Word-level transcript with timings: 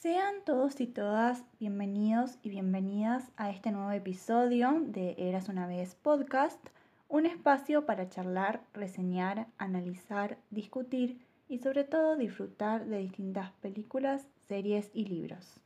Sean 0.00 0.44
todos 0.44 0.80
y 0.80 0.86
todas 0.86 1.42
bienvenidos 1.58 2.38
y 2.44 2.50
bienvenidas 2.50 3.32
a 3.36 3.50
este 3.50 3.72
nuevo 3.72 3.90
episodio 3.90 4.80
de 4.80 5.16
Eras 5.18 5.48
una 5.48 5.66
vez 5.66 5.96
podcast, 5.96 6.64
un 7.08 7.26
espacio 7.26 7.84
para 7.84 8.08
charlar, 8.08 8.60
reseñar, 8.72 9.48
analizar, 9.58 10.38
discutir 10.50 11.18
y 11.48 11.58
sobre 11.58 11.82
todo 11.82 12.14
disfrutar 12.14 12.86
de 12.86 12.98
distintas 12.98 13.50
películas, 13.60 14.28
series 14.46 14.88
y 14.94 15.06
libros. 15.06 15.58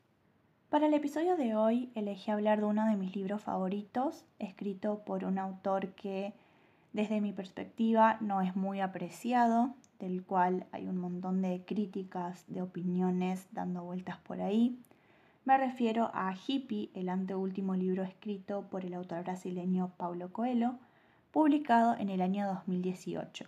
Para 0.71 0.87
el 0.87 0.95
episodio 0.95 1.37
de 1.37 1.55
hoy 1.55 1.91
elegí 1.95 2.31
hablar 2.31 2.61
de 2.61 2.65
uno 2.65 2.87
de 2.87 2.97
mis 2.97 3.15
libros 3.15 3.43
favoritos, 3.43 4.25
escrito 4.39 5.01
por 5.05 5.25
un 5.25 5.39
autor 5.39 5.89
que 5.89 6.33
desde 6.95 7.21
mi 7.21 7.35
perspectiva 7.35 8.17
no 8.23 8.41
es 8.41 8.57
muy 8.57 8.81
apreciado, 8.81 9.75
del 10.03 10.25
cual 10.25 10.67
hay 10.73 10.89
un 10.89 10.99
montón 10.99 11.43
de 11.43 11.65
críticas, 11.65 12.45
de 12.49 12.61
opiniones 12.61 13.47
dando 13.53 13.85
vueltas 13.85 14.19
por 14.19 14.41
ahí. 14.41 14.77
Me 15.45 15.57
refiero 15.57 16.11
a 16.13 16.35
Hippie, 16.35 16.91
el 16.95 17.09
anteúltimo 17.09 17.77
libro 17.77 18.03
escrito 18.03 18.67
por 18.69 18.85
el 18.85 18.95
autor 18.95 19.23
brasileño 19.23 19.93
Paulo 19.97 20.33
Coelho, 20.33 20.75
publicado 21.31 21.95
en 21.97 22.09
el 22.09 22.21
año 22.21 22.49
2018. 22.49 23.45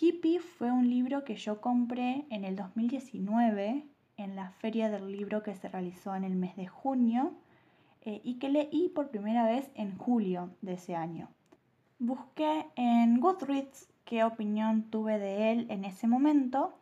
Hippie 0.00 0.40
fue 0.40 0.72
un 0.72 0.88
libro 0.88 1.24
que 1.24 1.36
yo 1.36 1.60
compré 1.60 2.24
en 2.30 2.46
el 2.46 2.56
2019 2.56 3.84
en 4.16 4.36
la 4.36 4.52
feria 4.52 4.88
del 4.88 5.12
libro 5.12 5.42
que 5.42 5.54
se 5.54 5.68
realizó 5.68 6.14
en 6.14 6.24
el 6.24 6.36
mes 6.36 6.56
de 6.56 6.68
junio 6.68 7.32
eh, 8.00 8.22
y 8.24 8.38
que 8.38 8.48
leí 8.48 8.88
por 8.94 9.10
primera 9.10 9.44
vez 9.44 9.70
en 9.74 9.98
julio 9.98 10.48
de 10.62 10.72
ese 10.74 10.96
año. 10.96 11.28
Busqué 11.98 12.64
en 12.76 13.20
Goodreads 13.20 13.90
qué 14.10 14.24
opinión 14.24 14.82
tuve 14.90 15.20
de 15.20 15.52
él 15.52 15.66
en 15.70 15.84
ese 15.84 16.08
momento 16.08 16.74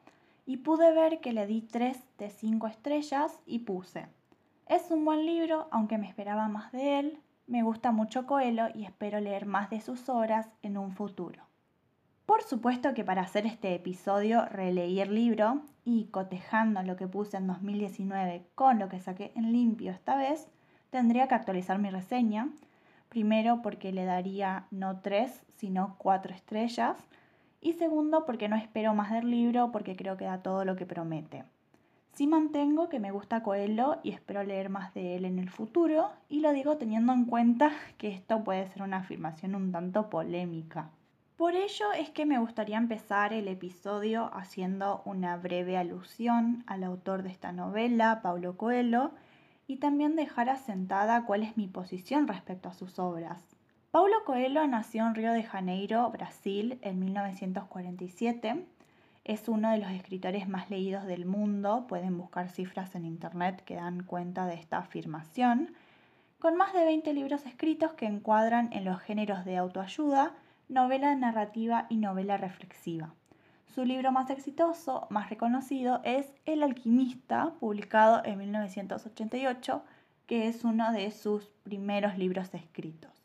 y 0.47 0.57
pude 0.57 0.95
ver 0.95 1.21
que 1.21 1.35
le 1.35 1.47
di 1.47 1.61
3 1.61 1.95
de 2.17 2.31
5 2.31 2.67
estrellas 2.67 3.39
y 3.45 3.59
puse. 3.59 4.07
Es 4.67 4.91
un 4.91 5.05
buen 5.05 5.27
libro, 5.27 5.69
aunque 5.71 5.99
me 5.99 6.09
esperaba 6.09 6.49
más 6.49 6.73
de 6.73 6.99
él. 6.99 7.19
Me 7.47 7.63
gusta 7.63 7.93
mucho 7.93 8.25
Coelho 8.25 8.69
y 8.75 8.87
espero 8.87 9.21
leer 9.21 9.45
más 9.45 9.69
de 9.69 9.83
sus 9.83 10.09
obras 10.09 10.49
en 10.63 10.79
un 10.79 10.93
futuro. 10.93 11.43
Por 12.25 12.43
supuesto 12.43 12.95
que 12.95 13.05
para 13.05 13.23
hacer 13.23 13.45
este 13.45 13.75
episodio 13.75 14.47
releí 14.47 14.99
el 15.01 15.15
libro 15.15 15.61
y 15.85 16.07
cotejando 16.07 16.83
lo 16.83 16.97
que 16.97 17.09
puse 17.09 17.37
en 17.37 17.47
2019 17.47 18.47
con 18.55 18.79
lo 18.79 18.89
que 18.89 19.01
saqué 19.01 19.33
en 19.35 19.53
limpio 19.53 19.93
esta 19.93 20.17
vez, 20.17 20.49
tendría 20.89 21.29
que 21.29 21.35
actualizar 21.35 21.79
mi 21.79 21.91
reseña. 21.91 22.49
Primero 23.11 23.61
porque 23.61 23.93
le 23.93 24.07
daría 24.07 24.67
no 24.71 25.01
3, 25.01 25.43
sino 25.57 25.97
4 25.99 26.35
estrellas 26.35 26.97
y 27.61 27.73
segundo, 27.75 28.25
porque 28.25 28.49
no 28.49 28.57
espero 28.57 28.95
más 28.95 29.11
del 29.11 29.31
libro 29.31 29.71
porque 29.73 29.97
creo 29.97 30.17
que 30.17 30.25
da 30.25 30.43
todo 30.43 30.65
lo 30.65 30.77
que 30.77 30.87
promete. 30.87 31.45
Sí 32.13 32.27
mantengo 32.27 32.89
que 32.89 32.99
me 32.99 33.13
gusta 33.13 33.43
Coelho 33.43 33.99
y 34.03 34.11
espero 34.11 34.43
leer 34.43 34.71
más 34.71 34.93
de 34.95 35.17
él 35.17 35.25
en 35.25 35.39
el 35.39 35.51
futuro, 35.51 36.11
y 36.29 36.41
lo 36.41 36.53
digo 36.53 36.77
teniendo 36.77 37.13
en 37.13 37.27
cuenta 37.27 37.71
que 37.97 38.09
esto 38.09 38.43
puede 38.43 38.67
ser 38.69 38.83
una 38.83 38.99
afirmación 38.99 39.55
un 39.55 39.71
tanto 39.71 40.11
polémica. 40.11 40.91
Por 41.37 41.55
ello 41.55 41.93
es 41.97 42.11
que 42.11 42.27
me 42.27 42.41
gustaría 42.41 42.77
empezar 42.77 43.33
el 43.33 43.47
episodio 43.47 44.31
haciendo 44.35 45.03
una 45.05 45.37
breve 45.37 45.77
alusión 45.77 46.65
al 46.67 46.83
autor 46.83 47.23
de 47.23 47.31
esta 47.31 47.53
novela, 47.53 48.21
Paulo 48.23 48.57
Coelho, 48.57 49.13
y 49.69 49.77
también 49.77 50.17
dejar 50.17 50.49
asentada 50.49 51.25
cuál 51.27 51.45
es 51.45 51.57
mi 51.57 51.69
posición 51.69 52.27
respecto 52.27 52.69
a 52.69 52.75
sus 52.75 52.99
obras. 52.99 53.58
Paulo 53.91 54.23
Coelho 54.27 54.67
nació 54.67 55.07
en 55.07 55.15
Río 55.15 55.33
de 55.33 55.43
Janeiro, 55.43 56.11
Brasil, 56.11 56.79
en 56.83 57.01
1947. 57.01 58.67
Es 59.25 59.49
uno 59.49 59.71
de 59.71 59.79
los 59.79 59.91
escritores 59.91 60.47
más 60.47 60.69
leídos 60.69 61.07
del 61.07 61.25
mundo, 61.25 61.87
pueden 61.89 62.19
buscar 62.19 62.51
cifras 62.51 62.95
en 62.95 63.07
internet 63.07 63.65
que 63.65 63.77
dan 63.77 64.03
cuenta 64.03 64.45
de 64.45 64.57
esta 64.57 64.77
afirmación, 64.77 65.73
con 66.39 66.55
más 66.55 66.75
de 66.75 66.85
20 66.85 67.15
libros 67.15 67.47
escritos 67.47 67.95
que 67.95 68.05
encuadran 68.05 68.71
en 68.75 68.85
los 68.85 69.01
géneros 69.01 69.47
de 69.47 69.57
autoayuda, 69.57 70.35
novela 70.69 71.15
narrativa 71.15 71.87
y 71.89 71.97
novela 71.97 72.37
reflexiva. 72.37 73.15
Su 73.75 73.87
libro 73.87 74.13
más 74.13 74.29
exitoso, 74.29 75.07
más 75.09 75.31
reconocido, 75.31 76.03
es 76.05 76.27
El 76.45 76.63
alquimista, 76.63 77.55
publicado 77.59 78.23
en 78.27 78.37
1988, 78.37 79.83
que 80.27 80.47
es 80.47 80.63
uno 80.63 80.93
de 80.93 81.11
sus 81.11 81.47
primeros 81.65 82.19
libros 82.19 82.53
escritos. 82.53 83.18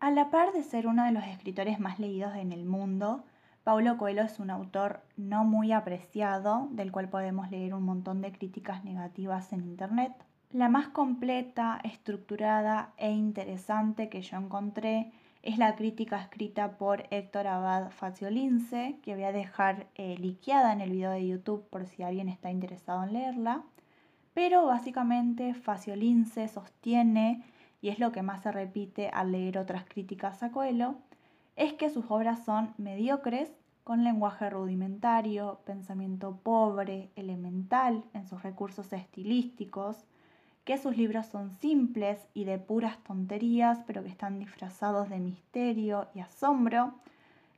A 0.00 0.10
la 0.10 0.30
par 0.30 0.52
de 0.52 0.62
ser 0.62 0.86
uno 0.86 1.04
de 1.04 1.12
los 1.12 1.24
escritores 1.24 1.78
más 1.78 1.98
leídos 1.98 2.34
en 2.34 2.52
el 2.52 2.64
mundo, 2.64 3.22
Paulo 3.64 3.98
Coelho 3.98 4.22
es 4.22 4.40
un 4.40 4.48
autor 4.48 5.02
no 5.18 5.44
muy 5.44 5.72
apreciado, 5.72 6.68
del 6.70 6.90
cual 6.90 7.10
podemos 7.10 7.50
leer 7.50 7.74
un 7.74 7.82
montón 7.82 8.22
de 8.22 8.32
críticas 8.32 8.82
negativas 8.82 9.52
en 9.52 9.60
Internet. 9.60 10.14
La 10.52 10.70
más 10.70 10.88
completa, 10.88 11.78
estructurada 11.84 12.94
e 12.96 13.10
interesante 13.12 14.08
que 14.08 14.22
yo 14.22 14.38
encontré 14.38 15.12
es 15.42 15.58
la 15.58 15.76
crítica 15.76 16.18
escrita 16.18 16.78
por 16.78 17.04
Héctor 17.10 17.46
Abad 17.46 17.90
Faciolince, 17.90 18.98
que 19.02 19.14
voy 19.14 19.24
a 19.24 19.32
dejar 19.32 19.86
eh, 19.96 20.16
liqueada 20.18 20.72
en 20.72 20.80
el 20.80 20.92
video 20.92 21.10
de 21.10 21.26
YouTube 21.26 21.68
por 21.68 21.84
si 21.84 22.02
alguien 22.02 22.30
está 22.30 22.50
interesado 22.50 23.04
en 23.04 23.12
leerla. 23.12 23.64
Pero 24.32 24.64
básicamente 24.64 25.52
Faciolince 25.52 26.48
sostiene 26.48 27.44
y 27.80 27.88
es 27.88 27.98
lo 27.98 28.12
que 28.12 28.22
más 28.22 28.42
se 28.42 28.52
repite 28.52 29.08
al 29.08 29.32
leer 29.32 29.58
otras 29.58 29.84
críticas 29.84 30.42
a 30.42 30.50
Coelho, 30.50 30.96
es 31.56 31.72
que 31.74 31.90
sus 31.90 32.10
obras 32.10 32.44
son 32.44 32.74
mediocres, 32.78 33.50
con 33.84 34.04
lenguaje 34.04 34.48
rudimentario, 34.50 35.60
pensamiento 35.64 36.36
pobre, 36.42 37.10
elemental 37.16 38.04
en 38.14 38.26
sus 38.26 38.42
recursos 38.42 38.92
estilísticos, 38.92 40.04
que 40.64 40.78
sus 40.78 40.96
libros 40.96 41.26
son 41.26 41.50
simples 41.50 42.18
y 42.34 42.44
de 42.44 42.58
puras 42.58 43.02
tonterías, 43.02 43.82
pero 43.86 44.02
que 44.02 44.10
están 44.10 44.38
disfrazados 44.38 45.08
de 45.08 45.18
misterio 45.18 46.08
y 46.14 46.20
asombro, 46.20 46.94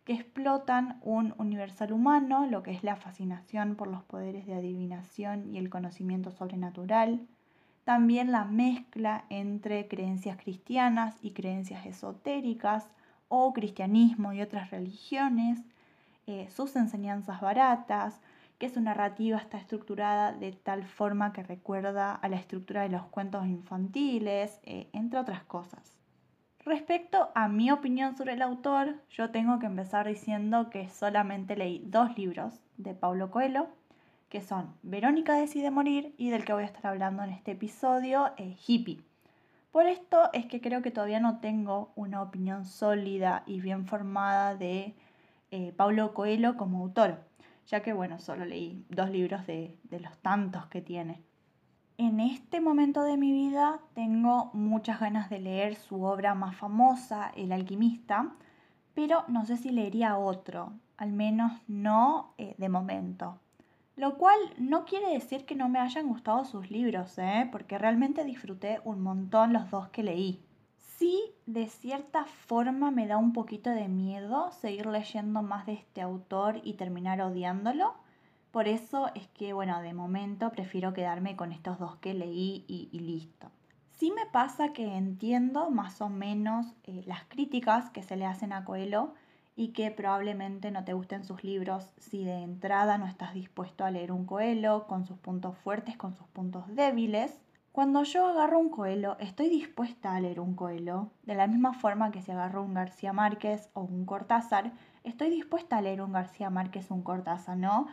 que 0.05 0.15
explotan 0.15 1.01
un 1.03 1.35
universal 1.39 1.93
humano, 1.93 2.47
lo 2.47 2.63
que 2.63 2.71
es 2.71 2.83
la 2.83 2.97
fascinación 2.97 3.77
por 3.77 3.89
los 3.89 4.03
poderes 4.03 4.47
de 4.47 4.55
adivinación 4.55 5.53
y 5.55 5.59
el 5.59 5.71
conocimiento 5.71 6.31
sobrenatural, 6.31 7.21
también 7.85 8.31
la 8.33 8.45
mezcla 8.45 9.25
entre 9.29 9.89
creencias 9.89 10.37
cristianas 10.37 11.17
y 11.23 11.33
creencias 11.33 11.87
esotéricas 11.87 12.89
o 13.29 13.53
cristianismo 13.53 14.33
y 14.33 14.43
otras 14.43 14.71
religiones, 14.71 15.59
eh, 16.27 16.49
sus 16.51 16.77
enseñanzas 16.77 17.41
baratas, 17.41 18.21
que 18.59 18.69
su 18.69 18.81
narrativa 18.81 19.39
está 19.39 19.59
estructurada 19.59 20.33
de 20.33 20.53
tal 20.53 20.85
forma 20.85 21.33
que 21.33 21.43
recuerda 21.43 22.15
a 22.15 22.29
la 22.29 22.37
estructura 22.37 22.83
de 22.83 22.91
los 22.91 23.03
cuentos 23.07 23.47
infantiles, 23.47 24.61
eh, 24.63 24.89
entre 24.93 25.19
otras 25.19 25.43
cosas. 25.43 25.97
Respecto 26.65 27.31
a 27.35 27.49
mi 27.49 27.73
opinión 27.73 28.17
sobre 28.17 28.35
el 28.35 28.43
autor, 28.43 28.95
yo 29.11 29.31
tengo 29.31 29.59
que 29.59 29.67
empezar 29.67 30.07
diciendo 30.07 30.71
que 30.71 30.89
solamente 30.89 31.57
leí 31.57 31.83
dos 31.85 32.17
libros 32.17 32.61
de 32.77 32.95
Paulo 32.95 33.33
Coelho, 33.33 33.67
que 34.33 34.41
son 34.41 34.75
Verónica 34.83 35.35
decide 35.35 35.71
morir 35.71 36.15
y 36.17 36.31
del 36.31 36.47
que 36.47 36.55
voy 36.55 36.63
a 36.63 36.67
estar 36.67 36.87
hablando 36.87 37.23
en 37.23 37.29
este 37.29 37.51
episodio, 37.51 38.33
eh, 38.39 38.57
Hippie. 38.67 39.05
Por 39.71 39.87
esto 39.87 40.31
es 40.33 40.47
que 40.47 40.63
creo 40.63 40.81
que 40.81 40.91
todavía 40.91 41.21
no 41.21 41.41
tengo 41.41 41.93
una 41.97 42.23
opinión 42.23 42.65
sólida 42.65 43.43
y 43.45 43.61
bien 43.61 43.85
formada 43.85 44.57
de 44.57 44.95
eh, 45.51 45.75
Paulo 45.77 46.15
Coelho 46.15 46.57
como 46.57 46.79
autor, 46.79 47.19
ya 47.67 47.83
que 47.83 47.93
bueno, 47.93 48.21
solo 48.21 48.47
leí 48.47 48.87
dos 48.89 49.11
libros 49.11 49.47
de, 49.47 49.77
de 49.83 50.01
los 50.01 50.17
tantos 50.23 50.65
que 50.65 50.81
tiene. 50.81 51.21
En 51.99 52.19
este 52.19 52.63
momento 52.63 53.03
de 53.03 53.19
mi 53.19 53.33
vida 53.33 53.81
tengo 53.93 54.51
muchas 54.55 54.99
ganas 54.99 55.29
de 55.29 55.41
leer 55.41 55.75
su 55.75 56.05
obra 56.05 56.35
más 56.35 56.57
famosa, 56.57 57.31
El 57.37 57.53
alquimista, 57.53 58.33
pero 58.95 59.25
no 59.29 59.45
sé 59.45 59.59
si 59.59 59.73
leería 59.73 60.17
otro, 60.17 60.73
al 60.97 61.13
menos 61.13 61.53
no 61.69 62.33
eh, 62.39 62.55
de 62.57 62.71
momento. 62.71 63.39
Lo 63.97 64.17
cual 64.17 64.39
no 64.57 64.85
quiere 64.87 65.13
decir 65.13 65.45
que 65.45 65.55
no 65.55 65.69
me 65.69 65.79
hayan 65.79 66.09
gustado 66.09 66.45
sus 66.45 66.71
libros, 66.71 67.19
¿eh? 67.19 67.49
porque 67.53 67.77
realmente 67.77 68.25
disfruté 68.25 68.81
un 68.85 69.03
montón 69.03 69.53
los 69.53 69.71
dos 69.71 69.89
que 69.91 70.03
leí. 70.03 70.43
Sí, 70.77 71.21
de 71.47 71.67
cierta 71.69 72.25
forma 72.25 72.91
me 72.91 73.07
da 73.07 73.19
un 73.19 73.33
poquito 73.33 73.69
de 73.71 73.89
miedo 73.89 74.51
seguir 74.53 74.87
leyendo 74.87 75.43
más 75.43 75.67
de 75.67 75.75
este 75.75 76.01
autor 76.01 76.61
y 76.65 76.75
terminar 76.75 77.21
odiándolo. 77.21 77.95
Por 78.51 78.69
eso 78.69 79.11
es 79.15 79.29
que, 79.29 79.53
bueno, 79.53 79.83
de 79.83 79.95
momento 79.95 80.51
prefiero 80.51 80.93
quedarme 80.93 81.37
con 81.37 81.53
estos 81.53 81.79
dos 81.79 81.97
que 81.97 82.15
leí 82.15 82.65
y, 82.69 82.99
listo. 82.99 83.51
Sí 83.91 84.11
me 84.11 84.27
pasa 84.27 84.73
que 84.73 84.97
entiendo 84.97 85.71
más 85.71 86.01
o 86.01 86.09
menos 86.09 86.67
eh, 86.85 87.03
las 87.07 87.25
críticas 87.25 87.91
que 87.91 88.03
se 88.03 88.17
le 88.17 88.25
hacen 88.25 88.53
a 88.53 88.65
Coelho 88.65 89.15
y 89.55 89.69
que 89.69 89.91
probablemente 89.91 90.71
no 90.71 90.85
te 90.85 90.95
gusten 90.95 91.25
sus 91.25 91.45
libros 91.45 91.93
si 91.99 92.25
de 92.25 92.43
entrada 92.43 92.99
no 92.99 93.07
estás 93.07 93.35
dispuesto 93.35 93.85
a 93.85 93.91
leer 93.91 94.13
un 94.13 94.25
Coelho 94.25 94.87
con 94.87 95.05
sus 95.05 95.19
puntos 95.19 95.57
fuertes, 95.59 95.97
con 95.97 96.15
sus 96.15 96.27
puntos 96.29 96.65
débiles. 96.75 97.41
Cuando 97.73 98.03
yo 98.03 98.27
agarro 98.27 98.59
un 98.59 98.71
Coelho, 98.71 99.17
estoy 99.19 99.49
dispuesta 99.49 100.15
a 100.15 100.21
leer 100.21 100.41
un 100.41 100.55
Coelho, 100.55 101.11
de 101.23 101.35
la 101.35 101.47
misma 101.47 101.73
forma 101.73 102.11
que 102.11 102.21
si 102.21 102.31
agarro 102.31 102.63
un 102.63 102.75
García 102.75 103.13
Márquez 103.13 103.71
o 103.73 103.83
un 103.83 104.05
Cortázar, 104.05 104.73
estoy 105.05 105.31
dispuesta 105.31 105.79
a 105.79 105.83
leer 105.83 106.03
un 106.03 106.13
García 106.13 106.51
Márquez 106.51 106.91
o 106.91 106.95
un 106.95 107.03
Cortázar, 107.03 107.57
¿no? 107.57 107.87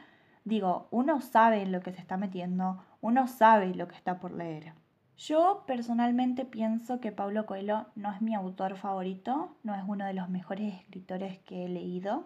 Digo, 0.44 0.88
uno 0.92 1.22
sabe 1.22 1.62
en 1.62 1.72
lo 1.72 1.82
que 1.82 1.92
se 1.92 2.02
está 2.02 2.18
metiendo, 2.18 2.84
uno 3.02 3.28
sabe 3.28 3.74
lo 3.76 3.88
que 3.88 3.96
está 3.96 4.20
por 4.20 4.32
leer. 4.32 4.74
Yo 5.20 5.66
personalmente 5.68 6.46
pienso 6.46 7.02
que 7.02 7.12
Pablo 7.12 7.46
Coelho 7.46 7.88
no 7.96 8.10
es 8.10 8.22
mi 8.22 8.36
autor 8.36 8.78
favorito, 8.78 9.54
no 9.64 9.76
es 9.76 9.84
uno 9.86 10.06
de 10.06 10.14
los 10.14 10.30
mejores 10.30 10.74
escritores 10.74 11.40
que 11.40 11.66
he 11.66 11.68
leído. 11.68 12.24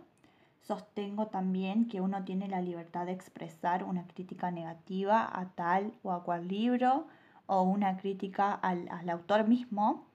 Sostengo 0.61 1.25
también 1.25 1.87
que 1.87 2.01
uno 2.01 2.23
tiene 2.23 2.47
la 2.47 2.61
libertad 2.61 3.07
de 3.07 3.13
expresar 3.13 3.83
una 3.83 4.05
crítica 4.05 4.51
negativa 4.51 5.27
a 5.27 5.49
tal 5.55 5.91
o 6.03 6.11
a 6.11 6.23
cual 6.23 6.47
libro 6.47 7.07
o 7.47 7.63
una 7.63 7.97
crítica 7.97 8.53
al, 8.53 8.87
autor 9.09 9.47
mismo, 9.47 10.05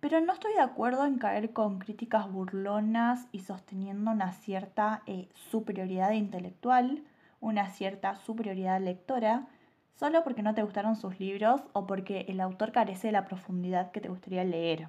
pero 0.00 0.18
no 0.22 0.32
estoy 0.32 0.54
de 0.54 0.62
acuerdo 0.62 1.04
en 1.04 1.18
caer 1.18 1.52
con 1.52 1.78
críticas 1.78 2.32
burlonas 2.32 3.26
y 3.32 3.40
sosteniendo 3.40 4.10
una 4.10 4.32
cierta 4.32 5.02
eh, 5.04 5.28
superioridad 5.50 6.12
intelectual, 6.12 7.04
una 7.42 7.68
cierta 7.68 8.16
superioridad 8.16 8.80
lectora, 8.80 9.46
solo 9.94 10.22
porque 10.24 10.42
no 10.42 10.54
te 10.54 10.62
gustaron 10.62 10.96
sus 10.96 11.18
libros 11.20 11.62
o 11.72 11.86
porque 11.86 12.26
el 12.28 12.40
autor 12.40 12.72
carece 12.72 13.08
de 13.08 13.12
la 13.12 13.24
profundidad 13.24 13.90
que 13.90 14.00
te 14.00 14.08
gustaría 14.08 14.44
leer. 14.44 14.88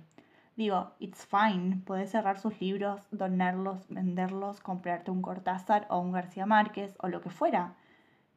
Digo, 0.56 0.92
it's 1.00 1.26
fine, 1.26 1.82
puedes 1.86 2.12
cerrar 2.12 2.40
sus 2.40 2.60
libros, 2.62 3.02
donarlos, 3.12 3.88
venderlos, 3.90 4.62
comprarte 4.62 5.12
un 5.12 5.22
Cortázar 5.22 5.86
o 5.90 6.00
un 6.00 6.14
García 6.14 6.46
Márquez 6.46 6.96
o 7.00 7.10
lo 7.10 7.22
que 7.22 7.30
fuera. 7.30 7.76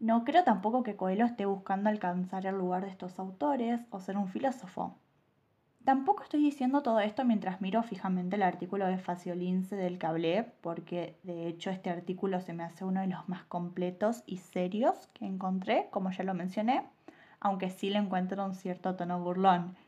No 0.00 0.24
creo 0.24 0.44
tampoco 0.44 0.82
que 0.82 0.96
Coelho 0.96 1.24
esté 1.26 1.46
buscando 1.46 1.88
alcanzar 1.88 2.46
el 2.46 2.56
lugar 2.56 2.84
de 2.84 2.90
estos 2.90 3.18
autores 3.18 3.80
o 3.90 4.00
ser 4.00 4.16
un 4.16 4.28
filósofo. 4.28 4.96
Tampoco 5.88 6.22
estoy 6.22 6.42
diciendo 6.42 6.82
todo 6.82 7.00
esto 7.00 7.24
mientras 7.24 7.62
miro 7.62 7.82
fijamente 7.82 8.36
el 8.36 8.42
artículo 8.42 8.86
de 8.86 8.98
Faciolince 8.98 9.74
del 9.74 9.98
que 9.98 10.06
hablé, 10.06 10.44
porque 10.60 11.16
de 11.22 11.46
hecho 11.46 11.70
este 11.70 11.88
artículo 11.88 12.42
se 12.42 12.52
me 12.52 12.62
hace 12.62 12.84
uno 12.84 13.00
de 13.00 13.06
los 13.06 13.26
más 13.26 13.44
completos 13.44 14.22
y 14.26 14.36
serios 14.36 15.06
que 15.14 15.24
encontré, 15.24 15.88
como 15.90 16.10
ya 16.10 16.24
lo 16.24 16.34
mencioné, 16.34 16.82
aunque 17.40 17.70
sí 17.70 17.88
le 17.88 18.00
encuentro 18.00 18.44
un 18.44 18.54
cierto 18.54 18.96
tono 18.96 19.18
burlón. 19.18 19.78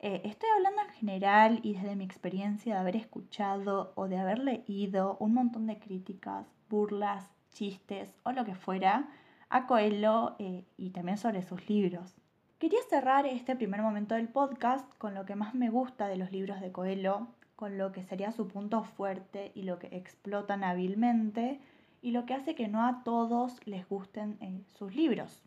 Eh, 0.00 0.22
estoy 0.24 0.48
hablando 0.56 0.82
en 0.82 0.88
general 0.88 1.60
y 1.62 1.74
desde 1.74 1.94
mi 1.94 2.02
experiencia 2.02 2.74
de 2.74 2.80
haber 2.80 2.96
escuchado 2.96 3.92
o 3.94 4.08
de 4.08 4.18
haber 4.18 4.40
leído 4.40 5.16
un 5.20 5.32
montón 5.32 5.68
de 5.68 5.78
críticas, 5.78 6.44
burlas, 6.68 7.30
chistes 7.52 8.12
o 8.24 8.32
lo 8.32 8.44
que 8.44 8.56
fuera 8.56 9.10
a 9.48 9.68
Coelho 9.68 10.34
eh, 10.40 10.64
y 10.76 10.90
también 10.90 11.18
sobre 11.18 11.42
sus 11.42 11.68
libros. 11.68 12.16
Quería 12.58 12.78
cerrar 12.88 13.26
este 13.26 13.54
primer 13.54 13.82
momento 13.82 14.14
del 14.14 14.28
podcast 14.28 14.90
con 14.96 15.14
lo 15.14 15.26
que 15.26 15.36
más 15.36 15.54
me 15.54 15.68
gusta 15.68 16.08
de 16.08 16.16
los 16.16 16.32
libros 16.32 16.58
de 16.62 16.72
Coelho, 16.72 17.26
con 17.54 17.76
lo 17.76 17.92
que 17.92 18.02
sería 18.02 18.32
su 18.32 18.48
punto 18.48 18.82
fuerte 18.82 19.52
y 19.54 19.64
lo 19.64 19.78
que 19.78 19.94
explotan 19.94 20.64
hábilmente 20.64 21.60
y 22.00 22.12
lo 22.12 22.24
que 22.24 22.32
hace 22.32 22.54
que 22.54 22.68
no 22.68 22.86
a 22.86 23.02
todos 23.04 23.60
les 23.66 23.86
gusten 23.86 24.38
eh, 24.40 24.62
sus 24.78 24.96
libros. 24.96 25.42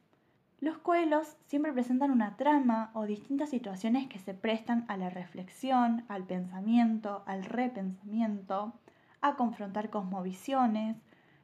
Los 0.60 0.78
coelos 0.78 1.36
siempre 1.48 1.74
presentan 1.74 2.12
una 2.12 2.38
trama 2.38 2.92
o 2.94 3.08
distintas 3.08 3.50
situaciones 3.50 4.08
que 4.08 4.20
se 4.20 4.36
prestan 4.36 4.86
a 4.88 4.96
la 4.96 5.10
reflexión, 5.10 6.06
al 6.10 6.26
pensamiento, 6.26 7.24
al 7.26 7.44
repensamiento, 7.44 8.74
a 9.22 9.36
confrontar 9.36 9.90
cosmovisiones, 9.90 10.96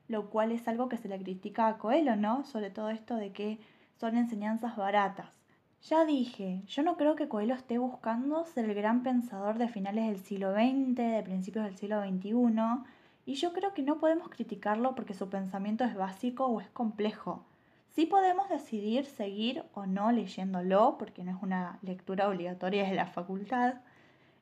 lo 0.10 0.30
cual 0.30 0.52
es 0.52 0.68
algo 0.68 0.90
que 0.90 0.98
se 0.98 1.10
le 1.10 1.18
critica 1.18 1.68
a 1.68 1.80
Coelho, 1.80 2.16
¿no? 2.16 2.44
Sobre 2.44 2.70
todo 2.70 2.92
esto 2.92 3.16
de 3.16 3.32
que 3.32 3.60
son 4.00 4.16
enseñanzas 4.16 4.78
baratas. 4.78 5.35
Ya 5.88 6.04
dije, 6.04 6.64
yo 6.68 6.82
no 6.82 6.98
creo 6.98 7.16
que 7.16 7.28
Coelho 7.28 7.54
esté 7.54 7.78
buscando 7.78 8.44
ser 8.46 8.66
el 8.66 8.74
gran 8.74 9.04
pensador 9.04 9.60
de 9.60 9.68
finales 9.68 10.08
del 10.08 10.18
siglo 10.18 10.52
XX, 10.52 10.96
de 10.96 11.22
principios 11.24 11.64
del 11.64 11.78
siglo 11.78 12.02
XXI, 12.02 12.34
y 13.28 13.36
yo 13.36 13.54
creo 13.54 13.76
que 13.76 13.84
no 13.84 14.00
podemos 14.00 14.30
criticarlo 14.30 14.96
porque 14.96 15.14
su 15.14 15.30
pensamiento 15.30 15.84
es 15.84 15.94
básico 15.94 16.48
o 16.48 16.60
es 16.60 16.68
complejo. 16.70 17.46
Sí 17.92 18.08
podemos 18.08 18.50
decidir 18.50 19.06
seguir 19.06 19.64
o 19.76 19.86
no 19.86 20.12
leyéndolo, 20.12 20.96
porque 20.98 21.24
no 21.24 21.30
es 21.30 21.44
una 21.44 21.78
lectura 21.84 22.30
obligatoria 22.30 22.90
de 22.90 22.96
la 22.96 23.06
facultad. 23.06 23.76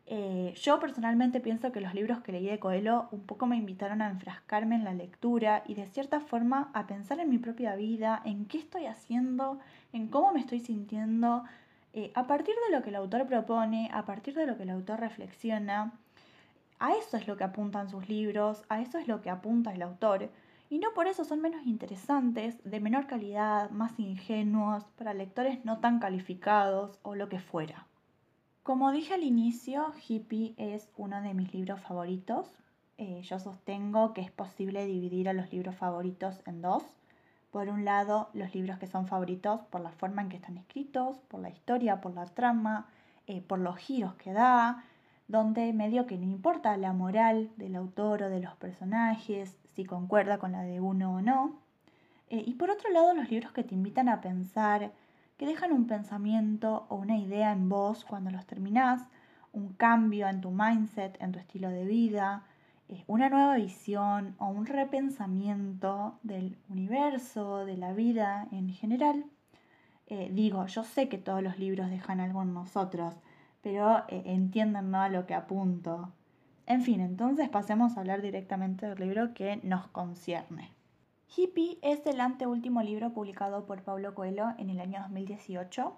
Eh, 0.05 0.53
yo 0.55 0.79
personalmente 0.79 1.41
pienso 1.41 1.73
que 1.73 1.81
los 1.81 1.93
libros 1.93 2.21
que 2.21 2.31
leí 2.31 2.45
de 2.45 2.59
Coelho 2.59 3.09
un 3.11 3.21
poco 3.21 3.47
me 3.47 3.57
invitaron 3.57 4.01
a 4.01 4.09
enfrascarme 4.09 4.75
en 4.75 4.85
la 4.85 4.93
lectura 4.93 5.63
y 5.67 5.73
de 5.73 5.87
cierta 5.87 6.21
forma 6.21 6.71
a 6.73 6.87
pensar 6.87 7.19
en 7.19 7.29
mi 7.29 7.37
propia 7.37 7.75
vida, 7.75 8.21
en 8.23 8.45
qué 8.45 8.59
estoy 8.59 8.85
haciendo, 8.85 9.59
en 9.93 10.07
cómo 10.07 10.33
me 10.33 10.41
estoy 10.41 10.59
sintiendo, 10.59 11.43
eh, 11.93 12.11
a 12.15 12.27
partir 12.27 12.55
de 12.67 12.75
lo 12.75 12.83
que 12.83 12.89
el 12.89 12.95
autor 12.95 13.25
propone, 13.27 13.89
a 13.93 14.03
partir 14.03 14.33
de 14.35 14.45
lo 14.45 14.57
que 14.57 14.63
el 14.63 14.71
autor 14.71 14.99
reflexiona. 14.99 15.93
A 16.79 16.93
eso 16.95 17.15
es 17.15 17.27
lo 17.27 17.37
que 17.37 17.45
apuntan 17.45 17.89
sus 17.89 18.09
libros, 18.09 18.63
a 18.67 18.81
eso 18.81 18.97
es 18.97 19.07
lo 19.07 19.21
que 19.21 19.29
apunta 19.29 19.73
el 19.73 19.81
autor 19.81 20.29
y 20.73 20.79
no 20.79 20.91
por 20.95 21.05
eso 21.05 21.23
son 21.23 21.39
menos 21.39 21.67
interesantes, 21.67 22.57
de 22.63 22.79
menor 22.79 23.05
calidad, 23.05 23.69
más 23.69 23.99
ingenuos, 23.99 24.83
para 24.97 25.13
lectores 25.13 25.63
no 25.65 25.77
tan 25.77 25.99
calificados 25.99 26.97
o 27.03 27.13
lo 27.13 27.29
que 27.29 27.39
fuera. 27.39 27.85
Como 28.63 28.91
dije 28.91 29.13
al 29.13 29.21
inicio, 29.21 29.93
Hippie 30.07 30.55
es 30.57 30.89
uno 30.97 31.21
de 31.21 31.35
mis 31.35 31.53
libros 31.53 31.79
favoritos. 31.79 32.49
Eh, 32.97 33.21
yo 33.21 33.37
sostengo 33.37 34.13
que 34.13 34.21
es 34.21 34.31
posible 34.31 34.87
dividir 34.87 35.29
a 35.29 35.33
los 35.33 35.51
libros 35.53 35.75
favoritos 35.75 36.41
en 36.47 36.63
dos. 36.63 36.83
Por 37.53 37.69
un 37.69 37.85
lado, 37.85 38.31
los 38.33 38.55
libros 38.55 38.79
que 38.79 38.87
son 38.87 39.05
favoritos 39.05 39.61
por 39.69 39.79
la 39.79 39.91
forma 39.91 40.23
en 40.23 40.29
que 40.29 40.37
están 40.37 40.57
escritos, 40.57 41.19
por 41.27 41.39
la 41.39 41.51
historia, 41.51 42.01
por 42.01 42.15
la 42.15 42.25
trama, 42.25 42.87
eh, 43.27 43.41
por 43.41 43.59
los 43.59 43.77
giros 43.77 44.15
que 44.15 44.33
da, 44.33 44.83
donde 45.27 45.71
medio 45.71 46.07
que 46.07 46.17
no 46.17 46.25
importa 46.25 46.75
la 46.77 46.93
moral 46.93 47.51
del 47.57 47.75
autor 47.75 48.23
o 48.23 48.29
de 48.31 48.39
los 48.39 48.55
personajes, 48.55 49.55
si 49.75 49.85
concuerda 49.85 50.39
con 50.39 50.53
la 50.53 50.63
de 50.63 50.79
uno 50.79 51.13
o 51.13 51.21
no. 51.21 51.59
Eh, 52.31 52.43
y 52.43 52.55
por 52.55 52.71
otro 52.71 52.89
lado, 52.89 53.13
los 53.13 53.29
libros 53.29 53.51
que 53.51 53.63
te 53.63 53.75
invitan 53.75 54.09
a 54.09 54.19
pensar, 54.19 54.91
que 55.37 55.45
dejan 55.45 55.73
un 55.73 55.85
pensamiento 55.85 56.87
o 56.89 56.95
una 56.95 57.19
idea 57.19 57.51
en 57.51 57.69
vos 57.69 58.03
cuando 58.03 58.31
los 58.31 58.47
terminás, 58.47 59.03
un 59.51 59.73
cambio 59.73 60.27
en 60.27 60.41
tu 60.41 60.49
mindset, 60.49 61.21
en 61.21 61.31
tu 61.31 61.37
estilo 61.37 61.69
de 61.69 61.85
vida, 61.85 62.45
una 63.07 63.29
nueva 63.29 63.55
visión 63.55 64.35
o 64.39 64.47
un 64.47 64.65
repensamiento 64.65 66.19
del 66.23 66.57
universo, 66.69 67.65
de 67.65 67.77
la 67.77 67.93
vida 67.93 68.47
en 68.51 68.69
general. 68.69 69.25
Eh, 70.07 70.29
digo, 70.33 70.65
yo 70.67 70.83
sé 70.83 71.09
que 71.09 71.17
todos 71.17 71.41
los 71.41 71.59
libros 71.59 71.89
dejan 71.89 72.19
algo 72.19 72.41
en 72.41 72.53
nosotros, 72.53 73.15
pero 73.61 74.03
entiendan 74.09 74.93
a 74.95 75.09
lo 75.09 75.25
que 75.25 75.33
apunto. 75.33 76.11
En 76.65 76.81
fin, 76.81 77.01
entonces 77.01 77.49
pasemos 77.49 77.97
a 77.97 78.01
hablar 78.01 78.21
directamente 78.21 78.87
del 78.87 78.99
libro 78.99 79.33
que 79.33 79.57
nos 79.63 79.87
concierne. 79.87 80.71
Hippie 81.35 81.79
es 81.81 82.05
el 82.05 82.21
anteúltimo 82.21 82.81
libro 82.83 83.11
publicado 83.11 83.65
por 83.65 83.81
Pablo 83.81 84.13
Coelho 84.13 84.53
en 84.57 84.69
el 84.69 84.79
año 84.79 85.01
2018. 85.01 85.93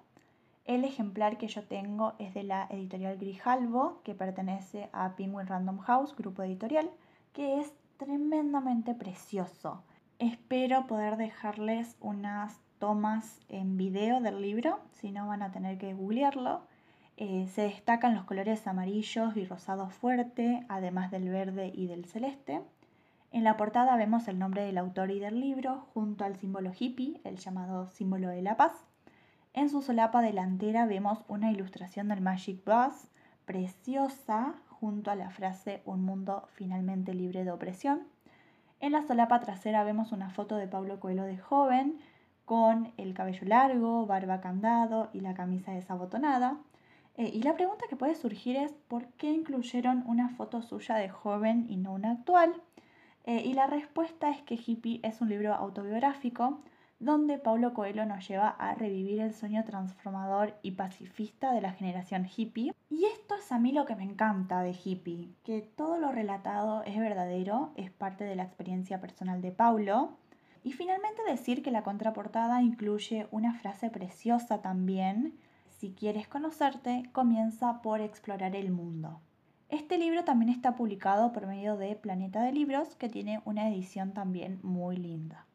El 0.66 0.84
ejemplar 0.84 1.38
que 1.38 1.48
yo 1.48 1.64
tengo 1.64 2.14
es 2.18 2.34
de 2.34 2.42
la 2.42 2.66
editorial 2.72 3.18
Grijalvo, 3.18 4.02
que 4.04 4.16
pertenece 4.16 4.90
a 4.94 5.16
Penguin 5.16 5.46
Random 5.46 5.78
House, 5.78 6.16
grupo 6.16 6.42
editorial, 6.42 6.90
que 7.34 7.60
es 7.60 7.72
tremendamente 7.98 8.96
precioso. 8.96 9.84
Espero 10.18 10.88
poder 10.88 11.18
dejarles 11.18 11.96
unas 12.00 12.60
tomas 12.80 13.40
en 13.48 13.78
video 13.78 14.22
del 14.22 14.42
libro, 14.42 14.80
si 14.94 15.12
no 15.12 15.28
van 15.28 15.44
a 15.44 15.52
tener 15.52 15.78
que 15.78 15.94
googlearlo. 15.94 16.62
Eh, 17.18 17.48
se 17.54 17.62
destacan 17.62 18.16
los 18.16 18.26
colores 18.26 18.66
amarillos 18.66 19.38
y 19.38 19.46
rosado 19.46 19.92
fuerte, 19.92 20.66
además 20.68 21.12
del 21.12 21.30
verde 21.30 21.72
y 21.76 21.86
del 21.86 22.06
celeste. 22.06 22.64
En 23.32 23.44
la 23.44 23.56
portada 23.56 23.96
vemos 23.98 24.28
el 24.28 24.40
nombre 24.40 24.64
del 24.64 24.80
autor 24.80 25.12
y 25.12 25.20
del 25.20 25.40
libro, 25.40 25.86
junto 25.94 26.26
al 26.26 26.38
símbolo 26.38 26.72
hippie, 26.78 27.22
el 27.24 27.38
llamado 27.38 27.88
símbolo 27.88 28.30
de 28.30 28.42
la 28.42 28.58
paz. 28.58 28.74
En 29.56 29.70
su 29.70 29.82
solapa 29.82 30.22
delantera 30.22 30.86
vemos 30.86 31.20
una 31.30 31.50
ilustración 31.50 32.10
del 32.10 32.20
Magic 32.20 32.62
Bus, 32.66 33.08
preciosa, 33.46 34.54
junto 34.68 35.12
a 35.12 35.16
la 35.16 35.30
frase 35.30 35.82
Un 35.86 36.04
mundo 36.04 36.50
finalmente 36.56 37.14
libre 37.14 37.46
de 37.46 37.52
opresión. 37.52 38.02
En 38.82 38.92
la 38.92 39.02
solapa 39.02 39.40
trasera 39.40 39.86
vemos 39.86 40.12
una 40.12 40.30
foto 40.30 40.58
de 40.58 40.68
Pablo 40.68 41.00
Coelho 41.00 41.24
de 41.24 41.38
joven, 41.38 42.00
con 42.44 42.92
el 42.98 43.14
cabello 43.14 43.48
largo, 43.48 44.06
barba 44.06 44.42
candado 44.42 45.10
y 45.14 45.22
la 45.22 45.34
camisa 45.34 45.72
desabotonada. 45.72 46.58
Eh, 47.16 47.32
y 47.34 47.42
la 47.42 47.54
pregunta 47.54 47.86
que 47.90 47.96
puede 47.96 48.16
surgir 48.16 48.58
es 48.58 48.74
¿por 48.90 49.06
qué 49.14 49.32
incluyeron 49.32 50.04
una 50.06 50.28
foto 50.28 50.64
suya 50.64 50.96
de 50.96 51.08
joven 51.08 51.66
y 51.70 51.78
no 51.78 51.94
una 51.94 52.12
actual? 52.12 52.62
Eh, 53.24 53.42
y 53.46 53.54
la 53.54 53.68
respuesta 53.68 54.32
es 54.32 54.42
que 54.42 54.56
Hippie 54.56 55.00
es 55.02 55.22
un 55.22 55.30
libro 55.30 55.54
autobiográfico 55.54 56.60
donde 57.06 57.38
Paulo 57.38 57.74
Coelho 57.76 58.06
nos 58.06 58.28
lleva 58.28 58.50
a 58.50 58.74
revivir 58.74 59.22
el 59.22 59.34
sueño 59.34 59.64
transformador 59.64 60.56
y 60.64 60.72
pacifista 60.72 61.54
de 61.54 61.62
la 61.62 61.72
generación 61.72 62.26
hippie. 62.26 62.74
Y 62.90 63.06
esto 63.06 63.36
es 63.36 63.52
a 63.52 63.60
mí 63.60 63.72
lo 63.72 63.86
que 63.86 63.96
me 63.96 64.04
encanta 64.04 64.62
de 64.62 64.72
hippie, 64.72 65.30
que 65.44 65.62
todo 65.62 66.00
lo 66.00 66.12
relatado 66.12 66.84
es 66.84 66.98
verdadero, 66.98 67.72
es 67.76 67.92
parte 67.92 68.24
de 68.24 68.36
la 68.36 68.44
experiencia 68.44 69.00
personal 69.00 69.42
de 69.44 69.52
Paulo. 69.52 70.18
Y 70.64 70.72
finalmente 70.72 71.22
decir 71.28 71.62
que 71.62 71.70
la 71.70 71.84
contraportada 71.84 72.64
incluye 72.64 73.28
una 73.30 73.54
frase 73.54 73.92
preciosa 73.92 74.64
también, 74.64 75.38
si 75.70 75.92
quieres 75.92 76.28
conocerte, 76.28 77.04
comienza 77.12 77.84
por 77.84 78.02
explorar 78.02 78.56
el 78.56 78.72
mundo. 78.72 79.22
Este 79.70 80.00
libro 80.00 80.24
también 80.24 80.50
está 80.50 80.76
publicado 80.76 81.32
por 81.32 81.46
medio 81.46 81.78
de 81.78 81.96
Planeta 81.96 82.42
de 82.42 82.52
Libros, 82.52 82.96
que 82.96 83.10
tiene 83.10 83.42
una 83.46 83.70
edición 83.70 84.14
también 84.14 84.60
muy 84.64 84.98
linda. 84.98 85.46